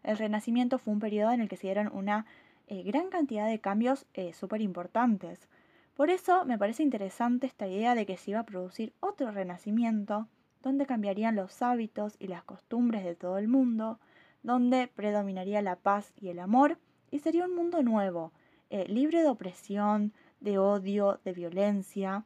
El 0.04 0.18
Renacimiento 0.18 0.80
fue 0.80 0.94
un 0.94 1.00
periodo 1.00 1.32
en 1.32 1.42
el 1.42 1.50
que 1.50 1.58
se 1.58 1.68
dieron 1.68 1.90
una 1.94 2.26
eh, 2.68 2.84
gran 2.84 3.10
cantidad 3.10 3.48
de 3.48 3.60
cambios 3.60 4.06
eh, 4.14 4.34
súper 4.34 4.62
importantes. 4.62 5.50
Por 5.96 6.10
eso 6.10 6.46
me 6.46 6.58
parece 6.58 6.84
interesante 6.84 7.48
esta 7.48 7.68
idea 7.68 7.96
de 7.96 8.06
que 8.06 8.18
se 8.18 8.32
iba 8.32 8.42
a 8.42 8.46
producir 8.46 8.94
otro 9.00 9.32
renacimiento, 9.32 10.28
donde 10.62 10.86
cambiarían 10.86 11.36
los 11.36 11.62
hábitos 11.62 12.16
y 12.20 12.28
las 12.28 12.44
costumbres 12.44 13.04
de 13.04 13.16
todo 13.16 13.38
el 13.38 13.48
mundo, 13.48 14.00
donde 14.44 14.88
predominaría 14.88 15.62
la 15.62 15.76
paz 15.76 16.14
y 16.16 16.30
el 16.30 16.40
amor, 16.40 16.78
y 17.10 17.20
sería 17.20 17.46
un 17.46 17.56
mundo 17.56 17.82
nuevo, 17.84 18.32
eh, 18.70 18.86
libre 18.88 19.22
de 19.22 19.30
opresión, 19.30 20.14
de 20.40 20.58
odio, 20.58 21.20
de 21.24 21.34
violencia. 21.34 22.24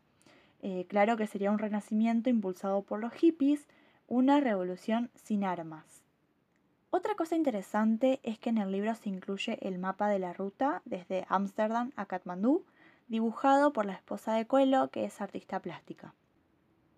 claro 0.88 1.18
que 1.18 1.28
sería 1.28 1.52
un 1.52 1.60
renacimiento 1.60 2.30
impulsado 2.30 2.84
por 2.84 3.00
los 3.00 3.14
hippies, 3.14 3.68
una 4.08 4.40
revolución 4.40 5.10
sin 5.16 5.44
armas. 5.44 6.04
Otra 6.94 7.16
cosa 7.16 7.38
interesante 7.38 8.20
es 8.24 8.38
que 8.38 8.50
en 8.50 8.58
el 8.58 8.70
libro 8.70 8.94
se 8.96 9.08
incluye 9.08 9.58
el 9.66 9.80
mapa 9.80 10.10
de 10.10 10.20
la 10.20 10.34
ruta 10.34 10.82
desde 10.84 11.26
Ámsterdam 11.30 11.94
a 11.96 12.06
Katmandú, 12.06 12.66
dibujado 13.08 13.72
por 13.72 13.86
la 13.86 13.94
esposa 13.94 14.34
de 14.34 14.46
Coelho, 14.46 14.90
que 14.90 15.06
es 15.06 15.22
artista 15.22 15.62
plástica. 15.62 16.14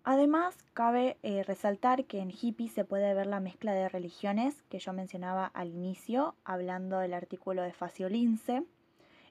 Además, 0.02 0.56
cabe 0.74 1.16
eh, 1.22 1.44
resaltar 1.44 2.06
que 2.06 2.18
en 2.18 2.30
hippie 2.30 2.68
se 2.68 2.84
puede 2.84 3.14
ver 3.14 3.26
la 3.26 3.38
mezcla 3.38 3.72
de 3.72 3.88
religiones 3.88 4.62
que 4.68 4.80
yo 4.80 4.92
mencionaba 4.92 5.46
al 5.46 5.68
inicio, 5.68 6.34
hablando 6.44 6.98
del 6.98 7.14
artículo 7.14 7.62
de 7.62 7.72
Facio 7.72 8.08
Lince. 8.08 8.64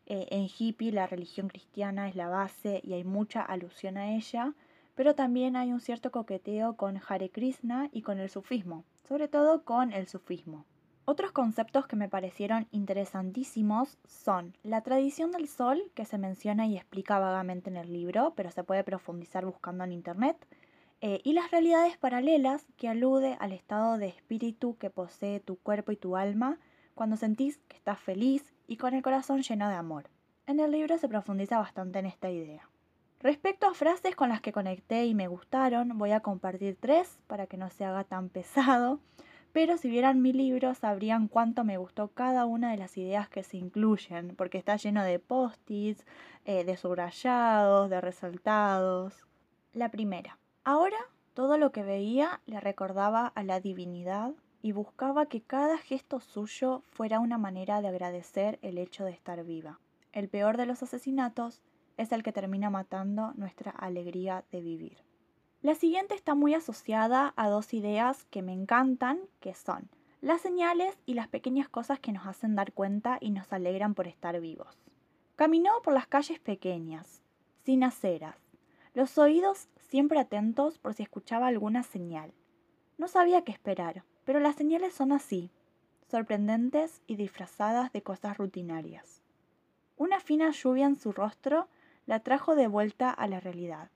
Eh, 0.06 0.28
en 0.32 0.48
hippie 0.58 0.92
la 0.92 1.08
religión 1.08 1.48
cristiana 1.48 2.10
es 2.10 2.16
la 2.16 2.28
base 2.28 2.82
y 2.84 2.94
hay 2.94 3.04
mucha 3.04 3.42
alusión 3.42 3.98
a 3.98 4.16
ella, 4.16 4.54
pero 4.96 5.16
también 5.16 5.56
hay 5.56 5.72
un 5.72 5.80
cierto 5.80 6.12
coqueteo 6.12 6.76
con 6.76 7.00
Hare 7.08 7.30
Krishna 7.30 7.90
y 7.92 8.02
con 8.02 8.20
el 8.20 8.30
sufismo, 8.30 8.84
sobre 9.08 9.28
todo 9.28 9.64
con 9.64 9.94
el 9.94 10.08
sufismo. 10.08 10.66
Otros 11.06 11.34
conceptos 11.34 11.86
que 11.86 11.98
me 11.98 12.08
parecieron 12.08 12.68
interesantísimos 12.72 13.98
son 14.06 14.56
la 14.64 14.82
tradición 14.82 15.32
del 15.32 15.50
sol, 15.50 15.92
que 15.96 16.06
se 16.06 16.18
menciona 16.18 16.66
y 16.66 16.78
explica 16.78 17.20
vagamente 17.20 17.70
en 17.70 17.76
el 17.76 17.92
libro, 17.92 18.34
pero 18.36 18.52
se 18.52 18.64
puede 18.64 18.86
profundizar 18.86 19.46
buscando 19.46 19.84
en 19.84 19.92
internet, 19.92 20.38
eh, 21.02 21.20
y 21.26 21.34
las 21.34 21.52
realidades 21.52 21.98
paralelas, 21.98 22.66
que 22.78 22.88
alude 22.88 23.36
al 23.42 23.52
estado 23.52 23.98
de 23.98 24.08
espíritu 24.08 24.78
que 24.78 24.90
posee 24.90 25.42
tu 25.42 25.58
cuerpo 25.58 25.92
y 25.92 25.98
tu 25.98 26.16
alma 26.16 26.58
cuando 26.96 27.18
sentís 27.18 27.58
que 27.68 27.76
estás 27.76 28.00
feliz 28.00 28.53
y 28.68 28.78
con 28.78 28.94
el 28.94 29.04
corazón 29.04 29.42
lleno 29.42 29.70
de 29.70 29.76
amor. 29.76 30.10
En 30.46 30.60
el 30.60 30.72
libro 30.72 30.98
se 30.98 31.08
profundiza 31.08 31.60
bastante 31.60 32.00
en 32.00 32.06
esta 32.06 32.30
idea. 32.30 32.70
Respecto 33.20 33.68
a 33.68 33.74
frases 33.74 34.16
con 34.16 34.28
las 34.28 34.42
que 34.42 34.52
conecté 34.52 35.06
y 35.06 35.16
me 35.16 35.30
gustaron, 35.30 35.98
voy 35.98 36.12
a 36.12 36.20
compartir 36.20 36.76
tres 36.78 37.20
para 37.28 37.48
que 37.48 37.56
no 37.56 37.70
se 37.70 37.86
haga 37.86 38.04
tan 38.04 38.28
pesado, 38.28 39.00
pero 39.54 39.78
si 39.78 39.90
vieran 39.90 40.22
mi 40.22 40.34
libro 40.34 40.74
sabrían 40.74 41.30
cuánto 41.30 41.64
me 41.64 41.78
gustó 41.78 42.10
cada 42.10 42.46
una 42.46 42.72
de 42.72 42.78
las 42.78 42.98
ideas 42.98 43.30
que 43.30 43.44
se 43.44 43.56
incluyen, 43.56 44.36
porque 44.36 44.58
está 44.58 44.76
lleno 44.76 45.04
de 45.04 45.20
post-its, 45.20 46.06
eh, 46.44 46.66
de 46.66 46.76
subrayados, 46.76 47.90
de 47.90 48.02
resaltados. 48.02 49.24
La 49.72 49.90
primera, 49.90 50.38
ahora 50.66 50.98
todo 51.34 51.58
lo 51.58 51.72
que 51.72 51.84
veía 51.84 52.42
le 52.46 52.60
recordaba 52.60 53.28
a 53.28 53.44
la 53.44 53.60
divinidad 53.60 54.34
y 54.64 54.72
buscaba 54.72 55.26
que 55.28 55.42
cada 55.42 55.78
gesto 55.78 56.22
suyo 56.22 56.82
fuera 56.90 57.20
una 57.20 57.38
manera 57.38 57.82
de 57.82 57.90
agradecer 57.90 58.58
el 58.62 58.78
hecho 58.78 59.04
de 59.04 59.12
estar 59.12 59.44
viva. 59.44 59.82
El 60.14 60.30
peor 60.30 60.56
de 60.56 60.66
los 60.66 60.82
asesinatos 60.82 61.62
es 61.98 62.14
el 62.14 62.24
que 62.24 62.32
termina 62.32 62.70
matando 62.70 63.34
nuestra 63.36 63.72
alegría 63.72 64.46
de 64.52 64.62
vivir. 64.62 64.98
La 65.62 65.76
siguiente 65.76 66.16
está 66.16 66.34
muy 66.34 66.54
asociada 66.54 67.34
a 67.36 67.50
dos 67.50 67.74
ideas 67.74 68.24
que 68.32 68.42
me 68.42 68.54
encantan, 68.54 69.20
que 69.42 69.54
son 69.54 69.90
las 70.22 70.40
señales 70.40 70.98
y 71.06 71.16
las 71.16 71.28
pequeñas 71.28 71.68
cosas 71.68 72.00
que 72.00 72.14
nos 72.14 72.26
hacen 72.26 72.56
dar 72.56 72.72
cuenta 72.72 73.18
y 73.20 73.32
nos 73.32 73.52
alegran 73.52 73.94
por 73.94 74.08
estar 74.08 74.40
vivos. 74.40 74.80
Caminó 75.36 75.82
por 75.84 75.94
las 75.94 76.08
calles 76.08 76.40
pequeñas, 76.40 77.22
sin 77.66 77.84
aceras, 77.84 78.38
los 78.94 79.18
oídos 79.18 79.68
siempre 79.90 80.20
atentos 80.20 80.78
por 80.78 80.94
si 80.94 81.04
escuchaba 81.04 81.48
alguna 81.48 81.84
señal. 81.84 82.34
No 82.98 83.10
sabía 83.10 83.44
qué 83.44 83.52
esperar, 83.52 84.06
pero 84.26 84.40
las 84.40 84.56
señales 84.56 84.94
son 84.94 85.12
así, 85.12 85.52
sorprendentes 86.10 87.02
y 87.08 87.16
disfrazadas 87.16 87.92
de 87.92 88.04
cosas 88.04 88.38
rutinarias. 88.38 89.22
Una 89.98 90.20
fina 90.20 90.52
lluvia 90.52 90.86
en 90.86 90.96
su 90.96 91.12
rostro 91.12 91.68
la 92.06 92.20
trajo 92.20 92.56
de 92.56 92.68
vuelta 92.68 93.10
a 93.10 93.28
la 93.28 93.40
realidad, 93.40 93.90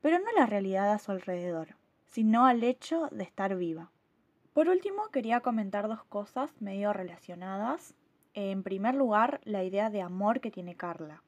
pero 0.00 0.18
no 0.18 0.30
la 0.36 0.46
realidad 0.46 0.92
a 0.92 0.98
su 0.98 1.12
alrededor, 1.12 1.76
sino 2.06 2.46
al 2.46 2.64
hecho 2.64 3.08
de 3.10 3.24
estar 3.24 3.56
viva. 3.56 3.90
Por 4.52 4.68
último, 4.68 5.08
quería 5.08 5.40
comentar 5.40 5.86
dos 5.86 6.02
cosas 6.04 6.50
medio 6.60 6.92
relacionadas. 6.92 7.94
En 8.34 8.62
primer 8.62 8.94
lugar, 8.94 9.40
la 9.44 9.62
idea 9.62 9.90
de 9.90 10.02
amor 10.02 10.40
que 10.40 10.50
tiene 10.50 10.74
Carla. 10.74 11.22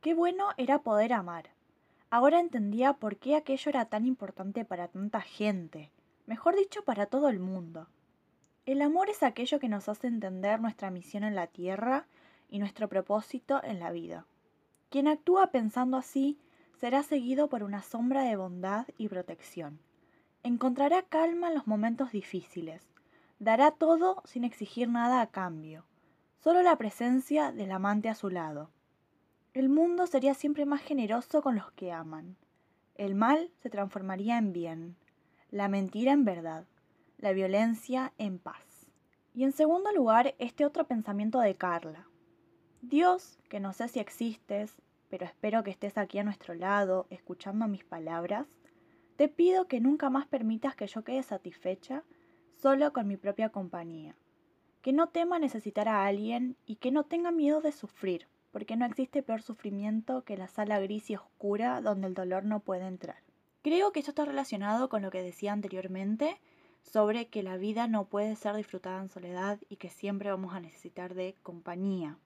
Qué 0.00 0.14
bueno 0.14 0.48
era 0.56 0.78
poder 0.78 1.12
amar. 1.12 1.50
Ahora 2.10 2.40
entendía 2.40 2.94
por 2.94 3.16
qué 3.16 3.36
aquello 3.36 3.68
era 3.70 3.84
tan 3.86 4.06
importante 4.06 4.64
para 4.64 4.88
tanta 4.88 5.20
gente, 5.20 5.90
mejor 6.26 6.56
dicho, 6.56 6.84
para 6.84 7.06
todo 7.06 7.28
el 7.28 7.40
mundo. 7.40 7.88
El 8.64 8.80
amor 8.80 9.10
es 9.10 9.22
aquello 9.22 9.58
que 9.58 9.68
nos 9.68 9.88
hace 9.88 10.06
entender 10.06 10.60
nuestra 10.60 10.90
misión 10.90 11.24
en 11.24 11.34
la 11.34 11.48
tierra 11.48 12.06
y 12.48 12.58
nuestro 12.58 12.88
propósito 12.88 13.60
en 13.64 13.80
la 13.80 13.90
vida. 13.90 14.26
Quien 14.88 15.08
actúa 15.08 15.48
pensando 15.48 15.96
así 15.96 16.38
será 16.78 17.02
seguido 17.02 17.48
por 17.48 17.62
una 17.62 17.82
sombra 17.82 18.22
de 18.22 18.36
bondad 18.36 18.86
y 18.98 19.08
protección. 19.08 19.80
Encontrará 20.42 21.02
calma 21.02 21.48
en 21.48 21.54
los 21.54 21.66
momentos 21.66 22.12
difíciles. 22.12 22.82
Dará 23.38 23.70
todo 23.70 24.22
sin 24.24 24.44
exigir 24.44 24.88
nada 24.88 25.20
a 25.20 25.28
cambio, 25.28 25.84
solo 26.38 26.62
la 26.62 26.76
presencia 26.76 27.52
del 27.52 27.72
amante 27.72 28.08
a 28.08 28.14
su 28.14 28.30
lado. 28.30 28.70
El 29.54 29.68
mundo 29.68 30.06
sería 30.06 30.34
siempre 30.34 30.66
más 30.66 30.82
generoso 30.82 31.42
con 31.42 31.56
los 31.56 31.72
que 31.72 31.92
aman. 31.92 32.36
El 32.94 33.14
mal 33.14 33.50
se 33.60 33.70
transformaría 33.70 34.38
en 34.38 34.52
bien, 34.52 34.96
la 35.52 35.68
mentira 35.68 36.12
en 36.12 36.24
verdad, 36.24 36.64
la 37.18 37.32
violencia 37.32 38.14
en 38.16 38.38
paz. 38.38 38.90
Y 39.34 39.44
en 39.44 39.52
segundo 39.52 39.92
lugar, 39.92 40.34
este 40.38 40.64
otro 40.64 40.86
pensamiento 40.86 41.40
de 41.40 41.54
Carla. 41.54 42.08
Dios, 42.80 43.38
que 43.50 43.60
no 43.60 43.74
sé 43.74 43.88
si 43.88 44.00
existes, 44.00 44.80
pero 45.10 45.26
espero 45.26 45.62
que 45.62 45.70
estés 45.70 45.98
aquí 45.98 46.18
a 46.18 46.24
nuestro 46.24 46.54
lado, 46.54 47.06
escuchando 47.10 47.68
mis 47.68 47.84
palabras, 47.84 48.46
te 49.16 49.28
pido 49.28 49.68
que 49.68 49.78
nunca 49.78 50.08
más 50.08 50.26
permitas 50.26 50.74
que 50.74 50.86
yo 50.86 51.04
quede 51.04 51.22
satisfecha 51.22 52.02
solo 52.56 52.94
con 52.94 53.06
mi 53.06 53.18
propia 53.18 53.50
compañía. 53.50 54.16
Que 54.80 54.94
no 54.94 55.10
tema 55.10 55.38
necesitar 55.38 55.86
a 55.86 56.06
alguien 56.06 56.56
y 56.64 56.76
que 56.76 56.90
no 56.90 57.04
tenga 57.04 57.30
miedo 57.30 57.60
de 57.60 57.72
sufrir, 57.72 58.26
porque 58.52 58.76
no 58.76 58.86
existe 58.86 59.22
peor 59.22 59.42
sufrimiento 59.42 60.24
que 60.24 60.38
la 60.38 60.48
sala 60.48 60.80
gris 60.80 61.10
y 61.10 61.16
oscura 61.16 61.82
donde 61.82 62.06
el 62.06 62.14
dolor 62.14 62.46
no 62.46 62.60
puede 62.60 62.86
entrar. 62.86 63.18
Creo 63.62 63.92
que 63.92 64.00
esto 64.00 64.10
está 64.10 64.24
relacionado 64.24 64.88
con 64.88 65.02
lo 65.02 65.10
que 65.10 65.22
decía 65.22 65.52
anteriormente 65.52 66.40
sobre 66.82 67.28
que 67.28 67.42
la 67.42 67.56
vida 67.56 67.86
no 67.86 68.06
puede 68.06 68.34
ser 68.34 68.56
disfrutada 68.56 69.00
en 69.00 69.08
soledad 69.08 69.60
y 69.68 69.76
que 69.76 69.88
siempre 69.88 70.30
vamos 70.30 70.54
a 70.54 70.60
necesitar 70.60 71.14
de 71.14 71.36
compañía. 71.42 72.18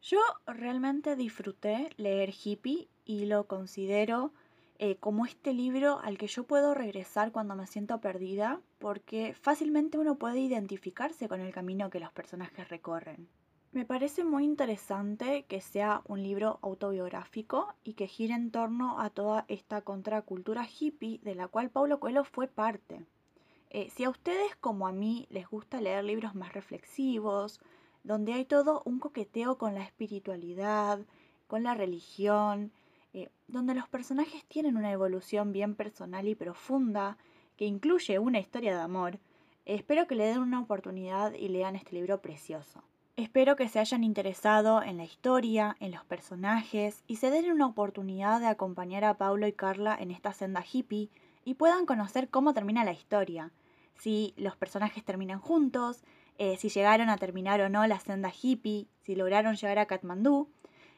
Yo 0.00 0.20
realmente 0.46 1.16
disfruté 1.16 1.90
leer 1.96 2.32
Hippie 2.32 2.88
y 3.04 3.26
lo 3.26 3.46
considero 3.46 4.32
eh, 4.78 4.96
como 4.96 5.26
este 5.26 5.52
libro 5.52 6.00
al 6.00 6.16
que 6.16 6.26
yo 6.28 6.44
puedo 6.44 6.72
regresar 6.72 7.32
cuando 7.32 7.54
me 7.54 7.66
siento 7.66 8.00
perdida, 8.00 8.62
porque 8.78 9.34
fácilmente 9.34 9.98
uno 9.98 10.14
puede 10.14 10.40
identificarse 10.40 11.28
con 11.28 11.40
el 11.40 11.52
camino 11.52 11.90
que 11.90 12.00
los 12.00 12.12
personajes 12.12 12.68
recorren. 12.70 13.28
Me 13.72 13.84
parece 13.84 14.24
muy 14.24 14.44
interesante 14.44 15.44
que 15.44 15.60
sea 15.60 16.02
un 16.08 16.24
libro 16.24 16.58
autobiográfico 16.60 17.72
y 17.84 17.92
que 17.92 18.08
gire 18.08 18.34
en 18.34 18.50
torno 18.50 18.98
a 18.98 19.10
toda 19.10 19.44
esta 19.46 19.82
contracultura 19.82 20.66
hippie 20.66 21.20
de 21.22 21.36
la 21.36 21.46
cual 21.46 21.70
Paulo 21.70 22.00
Coelho 22.00 22.24
fue 22.24 22.48
parte. 22.48 23.06
Eh, 23.70 23.88
si 23.90 24.02
a 24.02 24.10
ustedes 24.10 24.56
como 24.56 24.88
a 24.88 24.92
mí 24.92 25.28
les 25.30 25.48
gusta 25.48 25.80
leer 25.80 26.02
libros 26.02 26.34
más 26.34 26.52
reflexivos, 26.52 27.60
donde 28.02 28.32
hay 28.32 28.44
todo 28.44 28.82
un 28.84 28.98
coqueteo 28.98 29.56
con 29.56 29.76
la 29.76 29.84
espiritualidad, 29.84 30.98
con 31.46 31.62
la 31.62 31.74
religión, 31.74 32.72
eh, 33.12 33.30
donde 33.46 33.76
los 33.76 33.88
personajes 33.88 34.44
tienen 34.46 34.76
una 34.76 34.90
evolución 34.90 35.52
bien 35.52 35.76
personal 35.76 36.26
y 36.26 36.34
profunda, 36.34 37.18
que 37.56 37.66
incluye 37.66 38.18
una 38.18 38.40
historia 38.40 38.74
de 38.74 38.82
amor. 38.82 39.20
espero 39.64 40.08
que 40.08 40.16
le 40.16 40.24
den 40.24 40.40
una 40.40 40.60
oportunidad 40.60 41.34
y 41.34 41.48
lean 41.48 41.76
este 41.76 41.94
libro 41.94 42.20
precioso. 42.20 42.82
Espero 43.20 43.54
que 43.54 43.68
se 43.68 43.78
hayan 43.78 44.02
interesado 44.02 44.82
en 44.82 44.96
la 44.96 45.04
historia, 45.04 45.76
en 45.78 45.92
los 45.92 46.02
personajes 46.06 47.04
y 47.06 47.16
se 47.16 47.30
den 47.30 47.52
una 47.52 47.66
oportunidad 47.66 48.40
de 48.40 48.46
acompañar 48.46 49.04
a 49.04 49.18
Paulo 49.18 49.46
y 49.46 49.52
Carla 49.52 49.94
en 50.00 50.10
esta 50.10 50.32
senda 50.32 50.64
hippie 50.64 51.10
y 51.44 51.52
puedan 51.52 51.84
conocer 51.84 52.30
cómo 52.30 52.54
termina 52.54 52.82
la 52.82 52.94
historia, 52.94 53.52
si 53.94 54.32
los 54.38 54.56
personajes 54.56 55.04
terminan 55.04 55.38
juntos, 55.38 56.02
eh, 56.38 56.56
si 56.56 56.70
llegaron 56.70 57.10
a 57.10 57.18
terminar 57.18 57.60
o 57.60 57.68
no 57.68 57.86
la 57.86 58.00
senda 58.00 58.32
hippie, 58.32 58.86
si 59.02 59.14
lograron 59.14 59.54
llegar 59.54 59.78
a 59.78 59.86
Katmandú, 59.86 60.48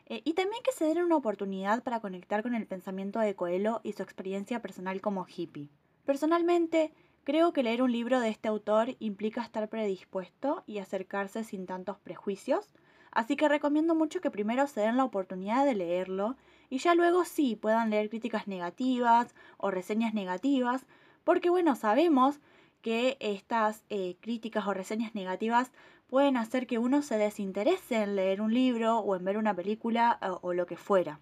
eh, 0.07 0.23
y 0.25 0.35
también 0.35 0.63
que 0.63 0.71
se 0.71 0.85
den 0.85 1.03
una 1.03 1.17
oportunidad 1.17 1.83
para 1.83 1.99
conectar 1.99 2.45
con 2.45 2.55
el 2.55 2.69
pensamiento 2.69 3.19
de 3.19 3.35
Coelho 3.35 3.81
y 3.83 3.95
su 3.95 4.05
experiencia 4.05 4.63
personal 4.63 5.01
como 5.01 5.27
hippie. 5.27 5.71
Personalmente, 6.05 6.93
creo 7.25 7.53
que 7.53 7.63
leer 7.63 7.83
un 7.83 7.93
libro 7.93 8.21
de 8.21 8.29
este 8.29 8.49
autor 8.49 8.97
implica 8.99 9.43
estar 9.43 9.69
predispuesto 9.69 10.65
y 10.67 10.79
acercarse 10.79 11.45
sin 11.45 11.67
tantos 11.67 11.99
prejuicios, 11.99 12.73
así 13.11 13.37
que 13.37 13.49
recomiendo 13.49 13.95
mucho 13.95 14.21
que 14.21 14.31
primero 14.31 14.67
se 14.67 14.81
den 14.81 14.97
la 14.97 15.05
oportunidad 15.05 15.65
de 15.65 15.75
leerlo 15.75 16.37
y 16.71 16.79
ya 16.79 16.95
luego 16.95 17.25
sí 17.25 17.57
puedan 17.57 17.91
leer 17.91 18.09
críticas 18.09 18.49
negativas 18.49 19.35
o 19.59 19.71
reseñas 19.71 20.15
negativas, 20.15 20.87
porque 21.25 21.51
bueno, 21.51 21.77
sabemos 21.77 22.41
que 22.81 23.17
estas 23.21 23.85
eh, 23.91 24.17
críticas 24.21 24.67
o 24.67 24.75
reseñas 24.75 25.15
negativas 25.15 25.71
pueden 26.09 26.37
hacer 26.37 26.67
que 26.67 26.79
uno 26.79 27.03
se 27.03 27.17
desinterese 27.17 28.03
en 28.03 28.17
leer 28.17 28.41
un 28.41 28.53
libro 28.53 28.99
o 28.99 29.17
en 29.17 29.25
ver 29.25 29.39
una 29.39 29.55
película 29.55 30.19
o, 30.23 30.49
o 30.49 30.53
lo 30.53 30.67
que 30.67 30.77
fuera. 30.77 31.21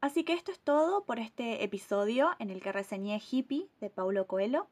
Así 0.00 0.24
que 0.24 0.32
esto 0.32 0.50
es 0.50 0.58
todo 0.58 1.04
por 1.04 1.20
este 1.20 1.62
episodio 1.62 2.30
en 2.40 2.50
el 2.50 2.60
que 2.60 2.72
reseñé 2.72 3.20
Hippie 3.30 3.68
de 3.80 3.90
Paulo 3.90 4.26
Coelho. 4.26 4.66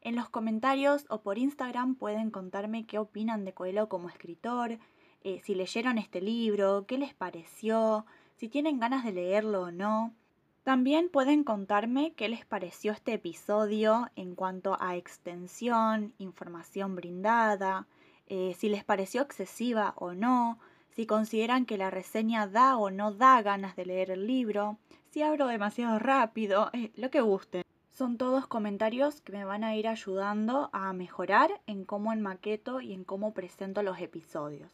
En 0.00 0.14
los 0.14 0.28
comentarios 0.28 1.04
o 1.08 1.22
por 1.22 1.38
Instagram 1.38 1.96
pueden 1.96 2.30
contarme 2.30 2.86
qué 2.86 2.98
opinan 2.98 3.44
de 3.44 3.52
Coelho 3.52 3.88
como 3.88 4.08
escritor, 4.08 4.78
eh, 5.22 5.40
si 5.44 5.54
leyeron 5.54 5.98
este 5.98 6.20
libro, 6.20 6.86
qué 6.86 6.98
les 6.98 7.14
pareció, 7.14 8.06
si 8.36 8.48
tienen 8.48 8.78
ganas 8.78 9.04
de 9.04 9.12
leerlo 9.12 9.62
o 9.62 9.70
no. 9.72 10.14
También 10.62 11.08
pueden 11.08 11.44
contarme 11.44 12.12
qué 12.12 12.28
les 12.28 12.44
pareció 12.44 12.92
este 12.92 13.14
episodio 13.14 14.08
en 14.16 14.34
cuanto 14.34 14.76
a 14.80 14.96
extensión, 14.96 16.14
información 16.18 16.94
brindada, 16.94 17.86
eh, 18.26 18.54
si 18.58 18.68
les 18.68 18.84
pareció 18.84 19.22
excesiva 19.22 19.94
o 19.96 20.12
no, 20.12 20.58
si 20.90 21.06
consideran 21.06 21.64
que 21.64 21.78
la 21.78 21.90
reseña 21.90 22.46
da 22.46 22.76
o 22.76 22.90
no 22.90 23.12
da 23.12 23.40
ganas 23.42 23.76
de 23.76 23.86
leer 23.86 24.10
el 24.10 24.26
libro, 24.26 24.78
si 25.10 25.22
abro 25.22 25.46
demasiado 25.46 25.98
rápido, 25.98 26.70
eh, 26.72 26.92
lo 26.96 27.10
que 27.10 27.22
gusten. 27.22 27.67
Son 27.98 28.16
todos 28.16 28.46
comentarios 28.46 29.20
que 29.22 29.32
me 29.32 29.44
van 29.44 29.64
a 29.64 29.74
ir 29.74 29.88
ayudando 29.88 30.70
a 30.72 30.92
mejorar 30.92 31.50
en 31.66 31.84
cómo 31.84 32.12
enmaqueto 32.12 32.80
y 32.80 32.92
en 32.92 33.02
cómo 33.02 33.34
presento 33.34 33.82
los 33.82 33.98
episodios. 33.98 34.70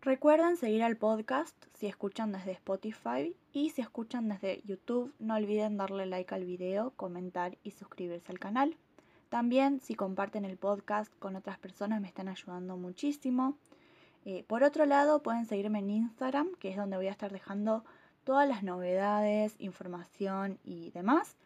Recuerden 0.00 0.56
seguir 0.56 0.82
al 0.82 0.96
podcast 0.96 1.54
si 1.74 1.86
escuchan 1.86 2.32
desde 2.32 2.52
Spotify 2.52 3.36
y 3.52 3.68
si 3.68 3.82
escuchan 3.82 4.30
desde 4.30 4.62
YouTube 4.64 5.12
no 5.18 5.34
olviden 5.34 5.76
darle 5.76 6.06
like 6.06 6.34
al 6.34 6.46
video, 6.46 6.92
comentar 6.96 7.58
y 7.62 7.72
suscribirse 7.72 8.32
al 8.32 8.38
canal. 8.38 8.78
También 9.28 9.78
si 9.78 9.94
comparten 9.94 10.46
el 10.46 10.56
podcast 10.56 11.12
con 11.18 11.36
otras 11.36 11.58
personas 11.58 12.00
me 12.00 12.08
están 12.08 12.30
ayudando 12.30 12.78
muchísimo. 12.78 13.58
Eh, 14.24 14.44
por 14.46 14.62
otro 14.62 14.86
lado 14.86 15.22
pueden 15.22 15.44
seguirme 15.44 15.80
en 15.80 15.90
Instagram, 15.90 16.54
que 16.58 16.70
es 16.70 16.78
donde 16.78 16.96
voy 16.96 17.08
a 17.08 17.12
estar 17.12 17.32
dejando 17.32 17.84
todas 18.24 18.48
las 18.48 18.62
novedades, 18.62 19.56
información 19.58 20.58
y 20.64 20.90
demás. 20.92 21.36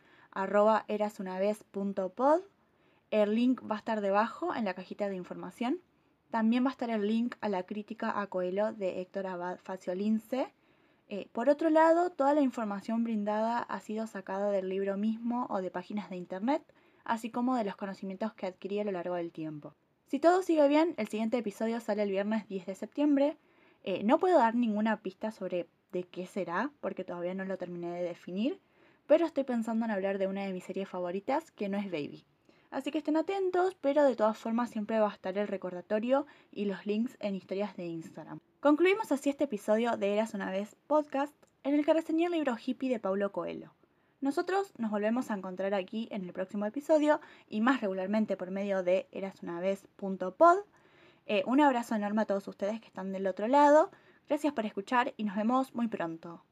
Arroba 0.42 0.84
erasunavez.pod. 0.88 2.40
El 3.10 3.34
link 3.34 3.62
va 3.70 3.76
a 3.76 3.78
estar 3.78 4.00
debajo 4.00 4.54
en 4.54 4.64
la 4.64 4.74
cajita 4.74 5.08
de 5.08 5.16
información. 5.16 5.80
También 6.30 6.64
va 6.64 6.68
a 6.68 6.72
estar 6.72 6.90
el 6.90 7.06
link 7.06 7.36
a 7.40 7.48
la 7.48 7.64
crítica 7.64 8.20
a 8.20 8.26
Coelho 8.26 8.72
de 8.72 9.00
Héctor 9.00 9.26
Abad 9.26 9.58
Faciolince. 9.62 10.52
Eh, 11.08 11.28
por 11.32 11.48
otro 11.48 11.70
lado, 11.70 12.10
toda 12.10 12.34
la 12.34 12.40
información 12.40 13.04
brindada 13.04 13.58
ha 13.60 13.80
sido 13.80 14.06
sacada 14.06 14.50
del 14.50 14.68
libro 14.68 14.96
mismo 14.96 15.46
o 15.50 15.62
de 15.62 15.70
páginas 15.70 16.10
de 16.10 16.16
internet 16.16 16.62
así 17.06 17.30
como 17.30 17.56
de 17.56 17.64
los 17.64 17.76
conocimientos 17.76 18.34
que 18.34 18.46
adquirí 18.46 18.80
a 18.80 18.84
lo 18.84 18.92
largo 18.92 19.14
del 19.14 19.32
tiempo. 19.32 19.74
Si 20.06 20.18
todo 20.18 20.42
sigue 20.42 20.68
bien, 20.68 20.94
el 20.98 21.08
siguiente 21.08 21.38
episodio 21.38 21.80
sale 21.80 22.02
el 22.02 22.10
viernes 22.10 22.46
10 22.48 22.66
de 22.66 22.74
septiembre. 22.74 23.36
Eh, 23.84 24.02
no 24.04 24.18
puedo 24.18 24.38
dar 24.38 24.54
ninguna 24.54 25.00
pista 25.00 25.30
sobre 25.30 25.68
de 25.92 26.04
qué 26.04 26.26
será, 26.26 26.70
porque 26.80 27.04
todavía 27.04 27.34
no 27.34 27.44
lo 27.44 27.56
terminé 27.56 27.90
de 27.90 28.02
definir, 28.02 28.60
pero 29.06 29.26
estoy 29.26 29.44
pensando 29.44 29.84
en 29.84 29.90
hablar 29.90 30.18
de 30.18 30.26
una 30.26 30.44
de 30.44 30.52
mis 30.52 30.64
series 30.64 30.88
favoritas, 30.88 31.50
que 31.50 31.68
no 31.68 31.78
es 31.78 31.90
Baby. 31.90 32.24
Así 32.70 32.90
que 32.90 32.98
estén 32.98 33.16
atentos, 33.16 33.76
pero 33.80 34.04
de 34.04 34.16
todas 34.16 34.36
formas 34.36 34.70
siempre 34.70 34.98
va 34.98 35.10
a 35.10 35.14
estar 35.14 35.36
el 35.38 35.48
recordatorio 35.48 36.26
y 36.50 36.64
los 36.64 36.84
links 36.84 37.16
en 37.20 37.34
historias 37.34 37.76
de 37.76 37.86
Instagram. 37.86 38.40
Concluimos 38.60 39.12
así 39.12 39.30
este 39.30 39.44
episodio 39.44 39.96
de 39.96 40.14
Eras 40.14 40.34
una 40.34 40.50
vez 40.50 40.76
podcast, 40.86 41.34
en 41.62 41.74
el 41.74 41.84
que 41.84 41.94
reseñé 41.94 42.26
el 42.26 42.32
libro 42.32 42.56
Hippie 42.56 42.90
de 42.90 43.00
Paulo 43.00 43.32
Coelho. 43.32 43.72
Nosotros 44.20 44.72
nos 44.78 44.90
volvemos 44.90 45.30
a 45.30 45.34
encontrar 45.34 45.74
aquí 45.74 46.08
en 46.10 46.24
el 46.24 46.32
próximo 46.32 46.66
episodio 46.66 47.20
y 47.48 47.60
más 47.60 47.80
regularmente 47.80 48.36
por 48.36 48.50
medio 48.50 48.82
de 48.82 49.06
erasunavez.pod. 49.12 50.58
Eh, 51.26 51.42
un 51.46 51.60
abrazo 51.60 51.94
enorme 51.94 52.22
a 52.22 52.26
todos 52.26 52.48
ustedes 52.48 52.80
que 52.80 52.86
están 52.88 53.12
del 53.12 53.26
otro 53.26 53.46
lado. 53.46 53.90
Gracias 54.28 54.52
por 54.52 54.66
escuchar 54.66 55.14
y 55.16 55.24
nos 55.24 55.36
vemos 55.36 55.74
muy 55.74 55.88
pronto. 55.88 56.42